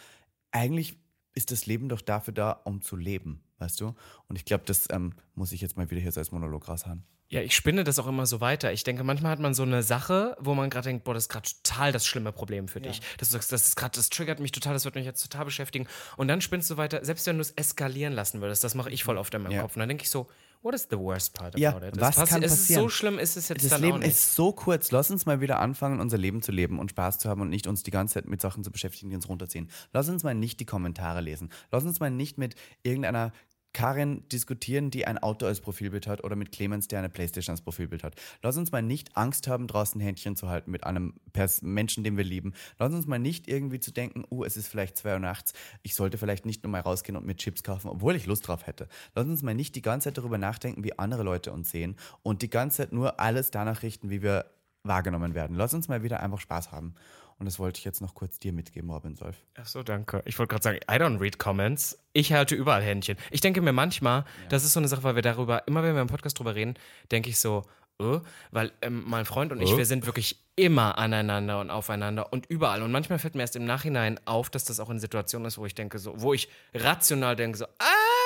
[0.54, 0.98] eigentlich
[1.36, 3.96] ist das Leben doch dafür da, um zu leben, weißt du?
[4.28, 7.04] Und ich glaube, das ähm, muss ich jetzt mal wieder hier so als Monolog raushauen.
[7.30, 8.72] Ja, ich spinne das auch immer so weiter.
[8.74, 11.30] Ich denke, manchmal hat man so eine Sache, wo man gerade denkt, boah, das ist
[11.30, 13.02] gerade total das schlimme Problem für dich.
[13.18, 15.46] Dass du sagst, das ist gerade, das triggert mich total, das wird mich jetzt total
[15.46, 15.88] beschäftigen.
[16.16, 19.04] Und dann spinnst du weiter, selbst wenn du es eskalieren lassen würdest, das mache ich
[19.04, 19.62] voll oft in meinem Ja.
[19.64, 19.76] Kopf.
[19.76, 20.30] Und dann denke ich so,
[20.64, 22.00] what is the worst part Ja, about it?
[22.00, 22.44] was es kann passieren?
[22.44, 24.92] Ist so schlimm ist es jetzt Das Leben ist so kurz.
[24.92, 27.68] Lass uns mal wieder anfangen, unser Leben zu leben und Spaß zu haben und nicht
[27.68, 29.70] uns die ganze Zeit mit Sachen zu beschäftigen, die uns runterziehen.
[29.92, 31.50] Lass uns mal nicht die Kommentare lesen.
[31.72, 33.32] Lass uns mal nicht mit irgendeiner
[33.74, 37.62] Karin diskutieren, die ein Auto als Profilbild hat oder mit Clemens, der eine Playstation als
[37.62, 38.16] Profilbild hat.
[38.42, 42.16] Lass uns mal nicht Angst haben, draußen Händchen zu halten mit einem Pers Menschen, den
[42.16, 42.54] wir lieben.
[42.78, 45.96] Lass uns mal nicht irgendwie zu denken, uh, es ist vielleicht zwei Uhr nachts, ich
[45.96, 48.88] sollte vielleicht nicht nur mal rausgehen und mir Chips kaufen, obwohl ich Lust drauf hätte.
[49.16, 52.42] Lass uns mal nicht die ganze Zeit darüber nachdenken, wie andere Leute uns sehen und
[52.42, 54.46] die ganze Zeit nur alles danach richten, wie wir
[54.84, 55.56] wahrgenommen werden.
[55.56, 56.94] Lass uns mal wieder einfach Spaß haben.
[57.40, 59.38] Und das wollte ich jetzt noch kurz dir mitgeben, Robin Solf.
[59.56, 60.22] Ach so, danke.
[60.26, 61.98] Ich wollte gerade sagen, I don't read comments.
[62.14, 63.18] Ich halte überall Händchen.
[63.32, 66.02] Ich denke mir manchmal, das ist so eine Sache, weil wir darüber, immer wenn wir
[66.02, 66.76] im Podcast drüber reden,
[67.12, 67.64] denke ich so,
[68.00, 68.20] äh,
[68.52, 72.82] weil ähm, mein Freund und ich, wir sind wirklich immer aneinander und aufeinander und überall.
[72.82, 75.66] Und manchmal fällt mir erst im Nachhinein auf, dass das auch in Situationen ist, wo
[75.66, 78.23] ich denke, so, wo ich rational denke, so, ah,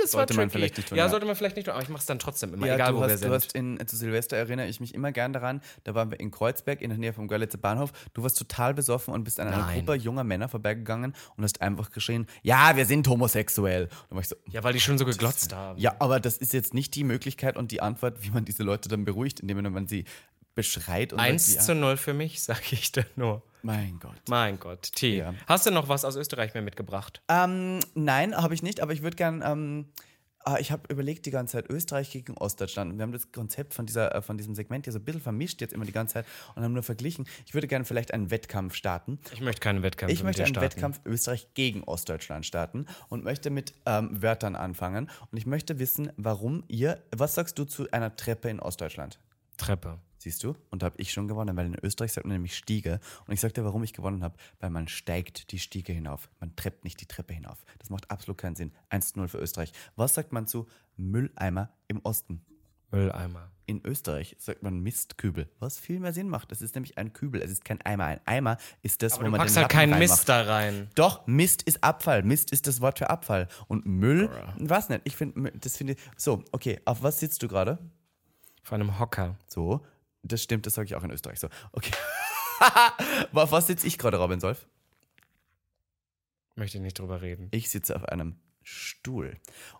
[0.00, 0.58] das Sollte war man tricky.
[0.58, 1.10] vielleicht nicht tun, Ja, ja.
[1.10, 2.98] sollte man vielleicht nicht tun, aber ich mache es dann trotzdem immer, Ja, egal du
[2.98, 3.28] wo hast, wir sind.
[3.30, 6.30] Du hast in, zu Silvester erinnere ich mich immer gern daran, da waren wir in
[6.30, 7.92] Kreuzberg in der Nähe vom Görlitzer Bahnhof.
[8.14, 9.78] Du warst total besoffen und bist an einer Nein.
[9.84, 13.84] Gruppe junger Männer vorbeigegangen und hast einfach geschrien, ja, wir sind homosexuell.
[13.84, 15.78] Und dann war ich so, ja, weil die schon so geglotzt haben.
[15.78, 18.88] ja, aber das ist jetzt nicht die Möglichkeit und die Antwort, wie man diese Leute
[18.88, 20.04] dann beruhigt, indem man sie
[20.54, 23.42] beschreit und 1 sagt, zu ja, 0 für mich, sage ich dir nur.
[23.64, 24.20] Mein Gott.
[24.28, 25.16] Mein Gott, T.
[25.16, 25.34] Ja.
[25.46, 27.22] Hast du noch was aus Österreich mir mitgebracht?
[27.28, 29.42] Ähm, nein, habe ich nicht, aber ich würde gern.
[29.44, 29.86] Ähm,
[30.40, 32.92] ah, ich habe überlegt die ganze Zeit Österreich gegen Ostdeutschland.
[32.92, 35.20] Und wir haben das Konzept von, dieser, äh, von diesem Segment hier so ein bisschen
[35.20, 37.26] vermischt jetzt immer die ganze Zeit und haben nur verglichen.
[37.46, 39.18] Ich würde gerne vielleicht einen Wettkampf starten.
[39.32, 40.70] Ich möchte keinen Wettkampf Ich möchte einen starten.
[40.70, 45.10] Wettkampf Österreich gegen Ostdeutschland starten und möchte mit ähm, Wörtern anfangen.
[45.30, 49.18] Und ich möchte wissen, warum ihr, was sagst du zu einer Treppe in Ostdeutschland?
[49.56, 49.98] Treppe.
[50.24, 50.56] Siehst du?
[50.70, 52.98] Und da habe ich schon gewonnen, weil in Österreich sagt man nämlich Stiege.
[53.26, 54.38] Und ich sag dir, warum ich gewonnen habe.
[54.58, 56.30] Weil man steigt die Stiege hinauf.
[56.40, 57.62] Man treppt nicht die Treppe hinauf.
[57.78, 58.72] Das macht absolut keinen Sinn.
[58.88, 59.74] 1-0 für Österreich.
[59.96, 60.66] Was sagt man zu
[60.96, 62.40] Mülleimer im Osten?
[62.90, 63.50] Mülleimer.
[63.66, 66.50] In Österreich sagt man Mistkübel, was viel mehr Sinn macht.
[66.52, 68.06] Das ist nämlich ein Kübel, es ist kein Eimer.
[68.06, 69.98] Ein Eimer ist das, wo Du man packst den halt keinen.
[69.98, 70.88] Mist da rein.
[70.94, 72.22] Doch, Mist ist Abfall.
[72.22, 73.46] Mist ist das Wort für Abfall.
[73.68, 75.02] Und Müll, was nicht.
[75.04, 75.98] Ich finde, das finde ich.
[76.16, 77.78] So, okay, auf was sitzt du gerade?
[78.62, 79.36] Von einem Hocker.
[79.48, 79.84] So,
[80.24, 81.48] das stimmt, das sage ich auch in Österreich so.
[81.72, 81.92] Okay.
[83.30, 84.66] Aber auf was sitze ich gerade, Robin Solf?
[86.56, 87.48] Möchte ich nicht drüber reden.
[87.50, 89.36] Ich sitze auf einem Stuhl.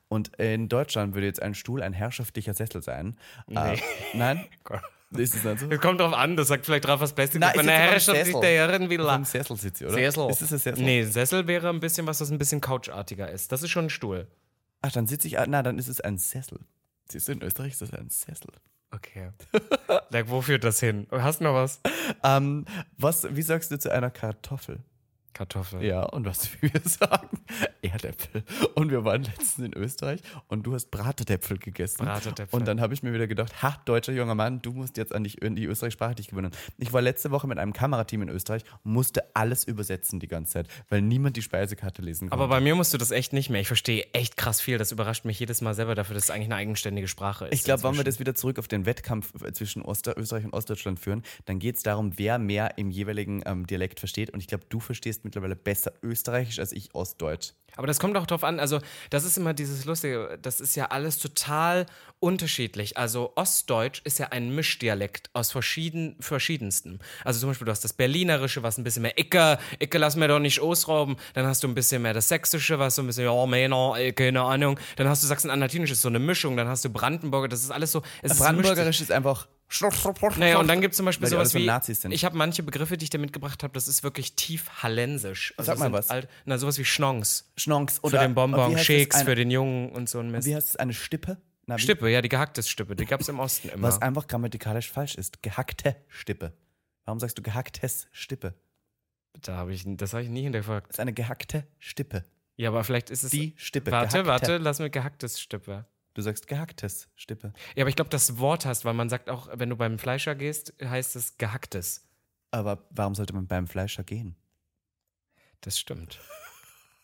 [0.09, 3.17] Und in Deutschland würde jetzt ein Stuhl ein herrschaftlicher Sessel sein.
[3.49, 3.79] Äh,
[4.15, 4.45] nein?
[5.11, 5.71] Ist es nicht so?
[5.71, 8.51] Es kommt drauf an, das sagt vielleicht drauf was der auf einem Herrschaft sich der
[8.51, 9.01] Herren will.
[9.01, 9.99] Auf Sessel sitze ich, oder?
[9.99, 10.31] Sessel.
[10.31, 10.85] Ist es ein Sessel?
[10.85, 13.53] Nee, Sessel wäre ein bisschen was, das ein bisschen couchartiger ist.
[13.53, 14.27] Das ist schon ein Stuhl.
[14.83, 16.59] Ach, dann sitze ich, ah, na, dann ist es ein Sessel.
[17.09, 18.51] Siehst du, in Österreich ist das ein Sessel.
[18.95, 19.31] Okay.
[20.11, 21.07] like, wo führt das hin?
[21.11, 21.81] Hast du noch was?
[22.23, 22.65] Ähm,
[22.97, 24.79] was, wie sagst du zu einer Kartoffel?
[25.35, 25.85] Kartoffel.
[25.85, 27.41] Ja, und was wir sagen?
[27.83, 28.43] Erdäpfel.
[28.75, 32.05] Und wir waren letztens in Österreich und du hast Bratäpfel gegessen.
[32.05, 32.49] Bratäpfel.
[32.51, 35.25] Und dann habe ich mir wieder gedacht, ha, deutscher junger Mann, du musst jetzt an
[35.25, 36.53] dich, in die Österreich-Sprache dich gewöhnen.
[36.79, 40.53] Ich war letzte Woche mit einem Kamerateam in Österreich und musste alles übersetzen die ganze
[40.53, 42.43] Zeit, weil niemand die Speisekarte lesen konnte.
[42.43, 43.61] Aber bei mir musst du das echt nicht mehr.
[43.61, 44.79] Ich verstehe echt krass viel.
[44.79, 47.55] Das überrascht mich jedes Mal selber dafür, dass es eigentlich eine eigenständige Sprache ist.
[47.55, 51.01] Ich glaube, wenn wir das wieder zurück auf den Wettkampf zwischen Oster Österreich und Ostdeutschland
[51.01, 54.31] führen, dann geht es darum, wer mehr im jeweiligen ähm, Dialekt versteht.
[54.31, 57.53] Und ich glaube, du verstehst mittlerweile besser Österreichisch als ich Ostdeutsch.
[57.77, 60.87] Aber das kommt auch drauf an, also das ist immer dieses Lustige, das ist ja
[60.87, 61.87] alles total
[62.21, 62.97] unterschiedlich.
[62.97, 67.01] Also Ostdeutsch ist ja ein Mischdialekt aus verschieden, verschiedensten.
[67.25, 70.29] Also zum Beispiel, du hast das Berlinerische, was ein bisschen mehr Icke, Icke lass mir
[70.29, 71.17] doch nicht ausrauben.
[71.35, 74.13] Dann hast du ein bisschen mehr das Sächsische, was so ein bisschen, ja, Männer, äh,
[74.13, 74.79] keine Ahnung.
[74.97, 76.57] Dann hast du Sachsen-Anhaltinisch, ist so eine Mischung.
[76.57, 78.03] Dann hast du Brandenburger, das ist alles so.
[78.23, 79.49] Ist Brandenburgerisch ist einfach.
[80.39, 81.65] Naja, und dann gibt es zum Beispiel Weil sowas wie.
[81.67, 82.13] Nazis sind.
[82.13, 85.55] Ich habe manche Begriffe, die ich dir mitgebracht habe, das ist wirklich tief hallensisch.
[85.57, 86.11] Also Sag mal was.
[86.11, 87.51] Alt, na, sowas wie Schnonks.
[87.57, 90.47] Schnonks Für oder den Bonbon, Shakes für den Jungen und so ein Mist.
[90.47, 90.77] Wie heißt es?
[90.77, 91.39] Eine Stippe?
[91.67, 93.89] Na, Stippe, ja, die gehacktes Stippe, die gab es im Osten immer.
[93.89, 95.43] Was einfach grammatikalisch falsch ist.
[95.43, 96.53] Gehackte Stippe.
[97.05, 98.55] Warum sagst du gehacktes Stippe?
[99.43, 100.89] Da habe ich, das habe ich nie hinterfragt.
[100.89, 102.25] Das ist eine gehackte Stippe.
[102.57, 103.31] Ja, aber vielleicht ist es.
[103.31, 103.91] Die Stippe.
[103.91, 104.29] Warte, gehackte.
[104.29, 105.87] warte, lass mir gehacktes Stippe.
[106.15, 107.53] Du sagst gehacktes Stippe.
[107.75, 110.35] Ja, aber ich glaube, das Wort hast, weil man sagt auch, wenn du beim Fleischer
[110.35, 112.09] gehst, heißt es gehacktes.
[112.53, 114.37] Aber warum sollte man beim Fleischer gehen?
[115.61, 116.21] Das stimmt.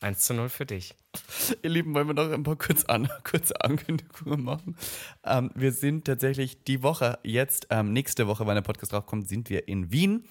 [0.00, 0.94] 1 zu 0 für dich.
[1.62, 4.76] Ihr Lieben, wollen wir noch ein paar kurz an, kurze Ankündigungen machen?
[5.24, 9.50] Ähm, wir sind tatsächlich die Woche jetzt, ähm, nächste Woche, wenn der Podcast draufkommt, sind
[9.50, 10.24] wir in Wien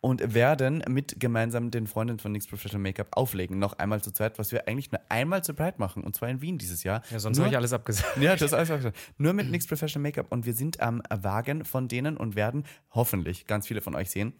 [0.00, 3.58] und werden mit gemeinsam den Freunden von NYX Professional Make-up auflegen.
[3.58, 6.40] Noch einmal zu zweit, was wir eigentlich nur einmal zu Pride machen und zwar in
[6.40, 7.02] Wien dieses Jahr.
[7.10, 8.16] Ja, sonst habe ich alles abgesagt.
[8.18, 8.96] Ja, das ist alles abgesagt.
[9.18, 13.46] Nur mit NYX Professional Make-up und wir sind am Wagen von denen und werden hoffentlich
[13.46, 14.34] ganz viele von euch sehen.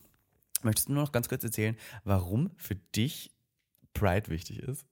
[0.63, 3.36] Möchtest du nur noch ganz kurz erzählen, warum für dich
[3.99, 4.87] Pride wichtig ist?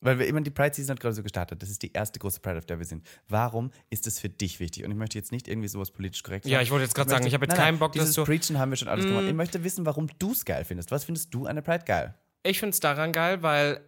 [0.00, 1.62] Weil wir immer die Pride Season hat gerade so gestartet.
[1.62, 3.06] Das ist die erste große Pride, auf der wir sind.
[3.28, 4.84] Warum ist es für dich wichtig?
[4.84, 6.52] Und ich möchte jetzt nicht irgendwie sowas politisch korrekt sagen.
[6.52, 8.22] Ja, ich wollte jetzt gerade sagen, ich habe jetzt Nein, keinen Bock, dass dieses du.
[8.22, 8.24] Mm.
[8.24, 9.24] Preachen haben wir schon alles gemacht.
[9.26, 10.90] Ich möchte wissen, warum du es geil findest.
[10.90, 12.14] Was findest du an der Pride geil?
[12.42, 13.80] Ich finde es daran geil, weil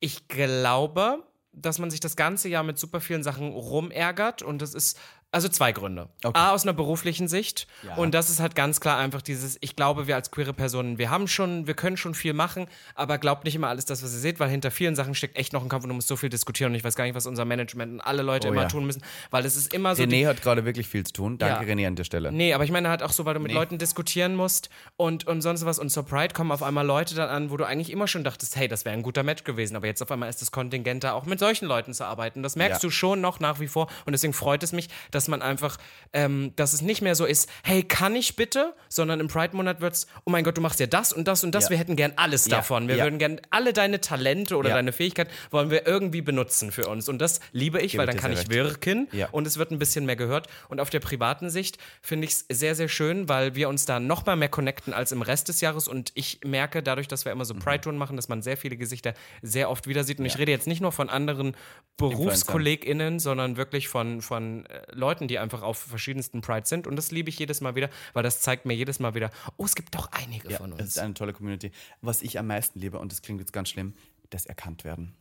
[0.00, 4.74] ich glaube, dass man sich das ganze Jahr mit super vielen Sachen rumärgert und das
[4.74, 4.98] ist
[5.30, 6.08] also zwei Gründe.
[6.24, 6.38] Okay.
[6.38, 7.96] A aus einer beruflichen Sicht Ja.
[7.96, 11.10] und das ist halt ganz klar einfach dieses ich glaube, wir als queere Personen, wir
[11.10, 14.20] haben schon, wir können schon viel machen, aber glaubt nicht immer alles das, was ihr
[14.20, 16.30] seht, weil hinter vielen Sachen steckt echt noch ein Kampf und du musst so viel
[16.30, 18.68] diskutieren und ich weiß gar nicht, was unser Management und alle Leute Oh immer ja.
[18.68, 21.36] tun müssen, weil es ist immer so René hat gerade wirklich viel zu tun.
[21.38, 21.74] Danke, Ja.
[21.74, 22.32] René, an der Stelle.
[22.32, 23.54] Nee, aber ich meine halt auch so, weil du mit Nee.
[23.58, 25.78] Leuten diskutieren musst und, und sonst was.
[25.78, 28.56] Und zur Pride kommen auf einmal Leute dann an, wo du eigentlich immer schon dachtest,
[28.56, 29.76] hey, das wäre ein guter Match gewesen.
[29.76, 32.42] Aber jetzt auf einmal ist das Kontingent da auch mit solchen Leuten zu arbeiten.
[32.42, 33.88] Das merkst du schon noch nach wie vor.
[34.06, 35.78] Und deswegen freut es mich, dass man einfach,
[36.12, 38.74] ähm, dass es nicht mehr so ist, hey, kann ich bitte?
[38.88, 41.52] Sondern im Pride-Monat wird es, oh mein Gott, du machst ja das und das und
[41.54, 41.64] das.
[41.64, 41.70] Ja.
[41.70, 42.58] Wir hätten gern alles Ja.
[42.58, 42.86] davon.
[42.86, 43.04] Wir Ja.
[43.04, 47.08] würden gern alle deine Talente oder deine Fähigkeiten wollen wir irgendwie benutzen für uns.
[47.08, 48.50] Und das liebe ich, Gebe weil dann kann ich recht.
[48.52, 50.46] wirken und es wird ein bisschen mehr gehört.
[50.68, 53.98] Und auf der privaten Sicht finde ich es sehr, sehr schön, weil wir uns da
[53.98, 55.88] noch mal mehr connecten als im Rest des Jahres.
[55.88, 57.60] Und ich merke dadurch, dass wir immer so Mhm.
[57.60, 60.18] Pride-Touren machen, dass man sehr viele Gesichter sehr oft wieder sieht.
[60.18, 61.56] Und ich rede jetzt nicht nur von anderen
[61.96, 66.86] BerufskollegInnen, sondern wirklich von, von äh, Leuten, die einfach auf verschiedensten Pride sind.
[66.86, 69.64] Und das liebe ich jedes Mal wieder, weil das zeigt mir jedes Mal wieder, oh,
[69.64, 70.88] es gibt doch einige von Es uns.
[70.90, 71.72] ist eine tolle Community.
[72.02, 73.94] Was ich am meisten liebe, und das klingt jetzt ganz schlimm,
[74.30, 75.14] das erkannt werden.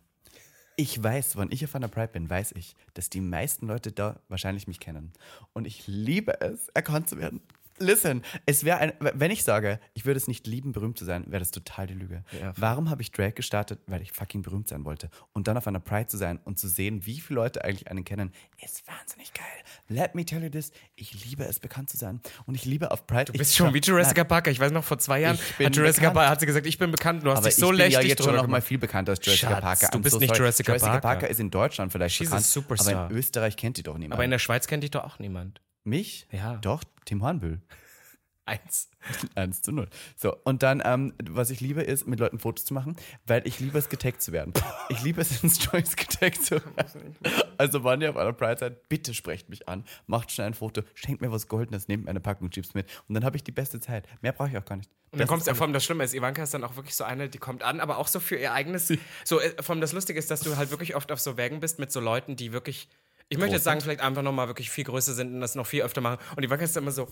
[0.76, 4.20] Ich weiß, wenn ich auf einer Pride bin, weiß ich, dass die meisten Leute da
[4.28, 5.12] wahrscheinlich mich kennen.
[5.54, 7.42] Und ich liebe es, erkannt zu werden.
[7.80, 11.26] Listen, es wäre ein, wenn ich sage, ich würde es nicht lieben, berühmt zu sein,
[11.28, 12.24] wäre das total die Lüge.
[12.40, 12.54] Ja.
[12.58, 13.80] Warum habe ich Drag gestartet?
[13.88, 15.10] Weil ich fucking berühmt sein wollte.
[15.34, 18.04] Und dann auf einer Pride zu sein und zu sehen, wie viele Leute eigentlich einen
[18.04, 18.32] kennen,
[18.64, 19.46] ist wahnsinnig geil.
[19.90, 22.22] Let me tell you this, ich liebe es, bekannt zu sein.
[22.46, 23.26] Und ich liebe auf Pride.
[23.26, 24.52] Du bist schon wie Jurassic Parker.
[24.52, 26.04] Ich weiß noch, vor zwei Jahren hat Jurassic.
[26.04, 27.24] Parker hat sie gesagt, ich bin bekannt.
[27.24, 29.12] Du hast Aber dich so ich bin ja lächerlich jetzt schon noch mal viel bekannter
[29.12, 29.90] als Jurassic Schatz, Parker.
[29.92, 30.40] du bist so nicht sorry.
[30.40, 31.28] Jurassic Jurassic Parker.
[31.28, 32.96] Ist in Deutschland vielleicht She's bekannt, superstar.
[32.96, 34.14] aber in Österreich kennt die doch niemand.
[34.14, 35.62] Aber in der Schweiz kennt dich doch auch niemand.
[35.88, 36.28] Mich?
[36.32, 36.58] Ja.
[36.58, 37.62] Doch, Tim Hornbüll.
[38.46, 38.90] Eins.
[39.36, 39.88] 1 zu 0.
[40.16, 43.60] So, und dann, ähm, was ich liebe, ist, mit Leuten Fotos zu machen, weil ich
[43.60, 44.54] liebe es, getaggt zu werden.
[44.90, 47.16] Ich liebe es, in Stories getaggt zu werden.
[47.58, 50.82] Also, wann ihr auf einer Pride seid, bitte sprecht mich an, macht schnell ein Foto,
[50.94, 53.52] schenkt mir was Goldenes, nehmt mir eine Packung Chips mit und dann habe ich die
[53.52, 54.08] beste Zeit.
[54.22, 54.90] Mehr brauche ich auch gar nicht.
[55.12, 56.96] Und dann Das kommt ist ja vom das Schlimme ist, Ivanka ist dann auch wirklich
[56.96, 58.92] so eine, die kommt an, aber auch so für ihr eigenes.
[59.24, 61.80] So, äh, vom das Lustige ist, dass du halt wirklich oft auf so Wägen bist
[61.80, 62.90] mit so Leuten, die wirklich.
[63.30, 65.82] Ich möchte jetzt sagen, vielleicht einfach nochmal wirklich viel größer sind und das noch viel
[65.82, 66.18] öfter machen.
[66.36, 67.08] Und Ivanka ist dann immer so.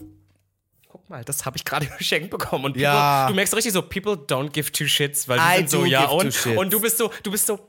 [0.87, 2.65] Guck mal, das habe ich gerade geschenkt bekommen.
[2.65, 3.27] Und people, Ja.
[3.27, 6.45] du merkst richtig so, people don't give two shits, weil die sind so, ja und.
[6.57, 7.59] Und du bist so, du bist so,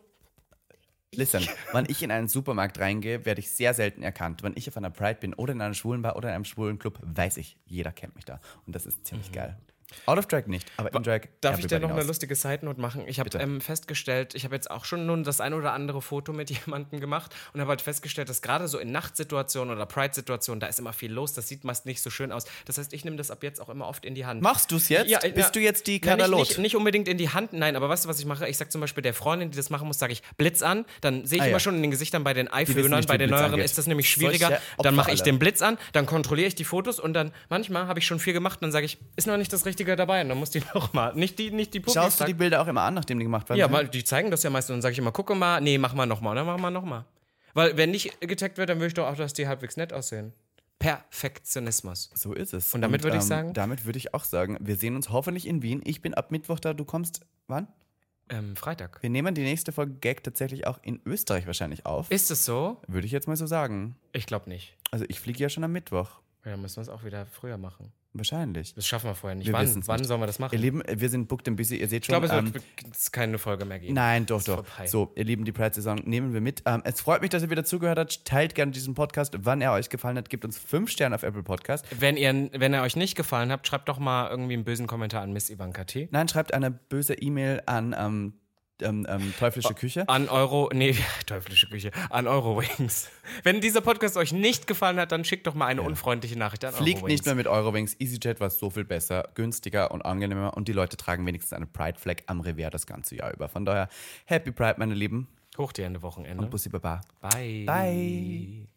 [1.13, 4.43] Listen, wenn ich in einen Supermarkt reingehe, werde ich sehr selten erkannt.
[4.43, 6.79] Wenn ich auf einer Pride bin oder in einer schwulen Bar oder in einem schwulen
[6.79, 8.39] Club, weiß ich, jeder kennt mich da.
[8.67, 9.57] Und das ist ziemlich geil.
[10.07, 11.23] Out of Drag nicht, aber in Drag.
[11.41, 12.09] Darf ich dir everybody noch eine knows.
[12.09, 13.05] lustige Side-Note machen?
[13.07, 16.33] Ich habe ähm, festgestellt, ich habe jetzt auch schon nun das ein oder andere Foto
[16.33, 20.67] mit jemandem gemacht und habe halt festgestellt, dass gerade so in Nachtsituationen oder Pride-Situationen, da
[20.67, 22.45] ist immer viel los, das sieht meist nicht so schön aus.
[22.65, 24.43] Das heißt, ich nehme das ab jetzt auch immer oft in die Hand.
[24.43, 25.09] Machst du es jetzt?
[25.09, 25.51] Ja, Bist ja.
[25.51, 26.41] du jetzt die Nein, Kadalot?
[26.41, 28.49] nicht, nicht, nicht unbedingt in die Hand, nein, aber weißt du, was ich mache?
[28.49, 31.27] Ich sage zum Beispiel der Freundin, die das machen muss, sage ich Blitz an, dann
[31.27, 31.61] sehe ich Ah, immer ja.
[31.61, 34.61] schon in den Gesichtern bei den iPhonern, nicht, bei den neueren ist das nämlich schwieriger.
[34.79, 37.99] Dann mache ich den Blitz an, dann kontrolliere ich die Fotos und dann manchmal habe
[38.01, 40.39] ich schon viel gemacht, dann sage ich, ist noch nicht das Richtige dabei und dann
[40.39, 42.95] muss die nochmal, nicht die, nicht die Publis Schaust du die Bilder auch immer an,
[42.95, 43.59] nachdem die gemacht werden?
[43.59, 45.79] ja, weil die zeigen das ja meistens und dann sage ich immer, gucke mal, nee,
[45.79, 47.05] mach mal nochmal, dann mach mal nochmal.
[47.55, 50.33] Weil wenn nicht getaggt wird, dann will ich doch auch, dass die halbwegs nett aussehen.
[50.79, 52.11] Perfektionismus.
[52.15, 52.75] So ist es.
[52.75, 53.55] Und damit würde ich sagen?
[53.55, 55.81] Damit würde ich auch sagen, wir sehen uns hoffentlich in Wien.
[55.85, 57.69] Ich bin ab Mittwoch da, du kommst wann?
[58.29, 59.03] Ähm, Freitag.
[59.03, 62.11] Wir nehmen die nächste Folge Gag tatsächlich auch in Österreich wahrscheinlich auf.
[62.11, 62.83] Ist es so?
[62.89, 63.97] Würde ich jetzt mal so sagen.
[64.13, 64.77] Ich glaube nicht.
[64.91, 66.21] Also ich fliege ja schon am Mittwoch.
[66.45, 67.93] Ja, dann müssen wir es auch wieder früher machen.
[68.17, 68.75] Wahrscheinlich.
[68.75, 69.47] Das schaffen wir vorher nicht.
[69.47, 70.09] Wir wann wann nicht.
[70.09, 70.55] sollen wir das machen?
[70.55, 72.13] Ihr Lieben, wir sind booked and busy, ihr seht ich schon.
[72.21, 72.65] glaube, es ähm, wird
[73.13, 73.95] keine Folge mehr geben.
[73.95, 74.65] Nein, doch, doch.
[74.67, 74.87] vorbei.
[74.87, 76.63] So, ihr Lieben, die Pride-Saison nehmen wir mit.
[76.67, 78.25] Ähm, es freut mich, dass ihr wieder zugehört habt.
[78.25, 80.29] Teilt gerne diesen Podcast, wann er euch gefallen hat.
[80.31, 81.85] Gebt uns fünf Sterne auf Apple Podcast.
[81.99, 85.23] Wenn, ihr, wenn er euch nicht gefallen hat, schreibt doch mal irgendwie einen bösen Kommentar
[85.23, 86.09] an Miss Ivanka T.
[86.11, 88.35] Nein, schreibt eine böse E-Mail an ähm,
[88.83, 90.09] ähm, ähm, teuflische Küche.
[90.09, 90.97] An Euro, nee,
[91.27, 93.09] teuflische Küche, an Eurowings.
[93.43, 96.73] Wenn dieser Podcast euch nicht gefallen hat, dann schickt doch mal eine unfreundliche Nachricht an
[96.75, 97.13] Fliegt Eurowings.
[97.13, 97.97] nicht mehr mit Eurowings.
[97.99, 101.99] EasyJet war so viel besser, günstiger und angenehmer und die Leute tragen wenigstens eine Pride
[101.99, 103.49] Flag am Revier das ganze Jahr über.
[103.49, 103.89] Von daher,
[104.27, 105.29] Happy Pride, meine Lieben.
[105.59, 106.47] Hoch die Ende Wochenende.
[106.47, 107.01] Bussi Baba.
[107.21, 107.65] Bye.
[107.67, 108.69] Bye.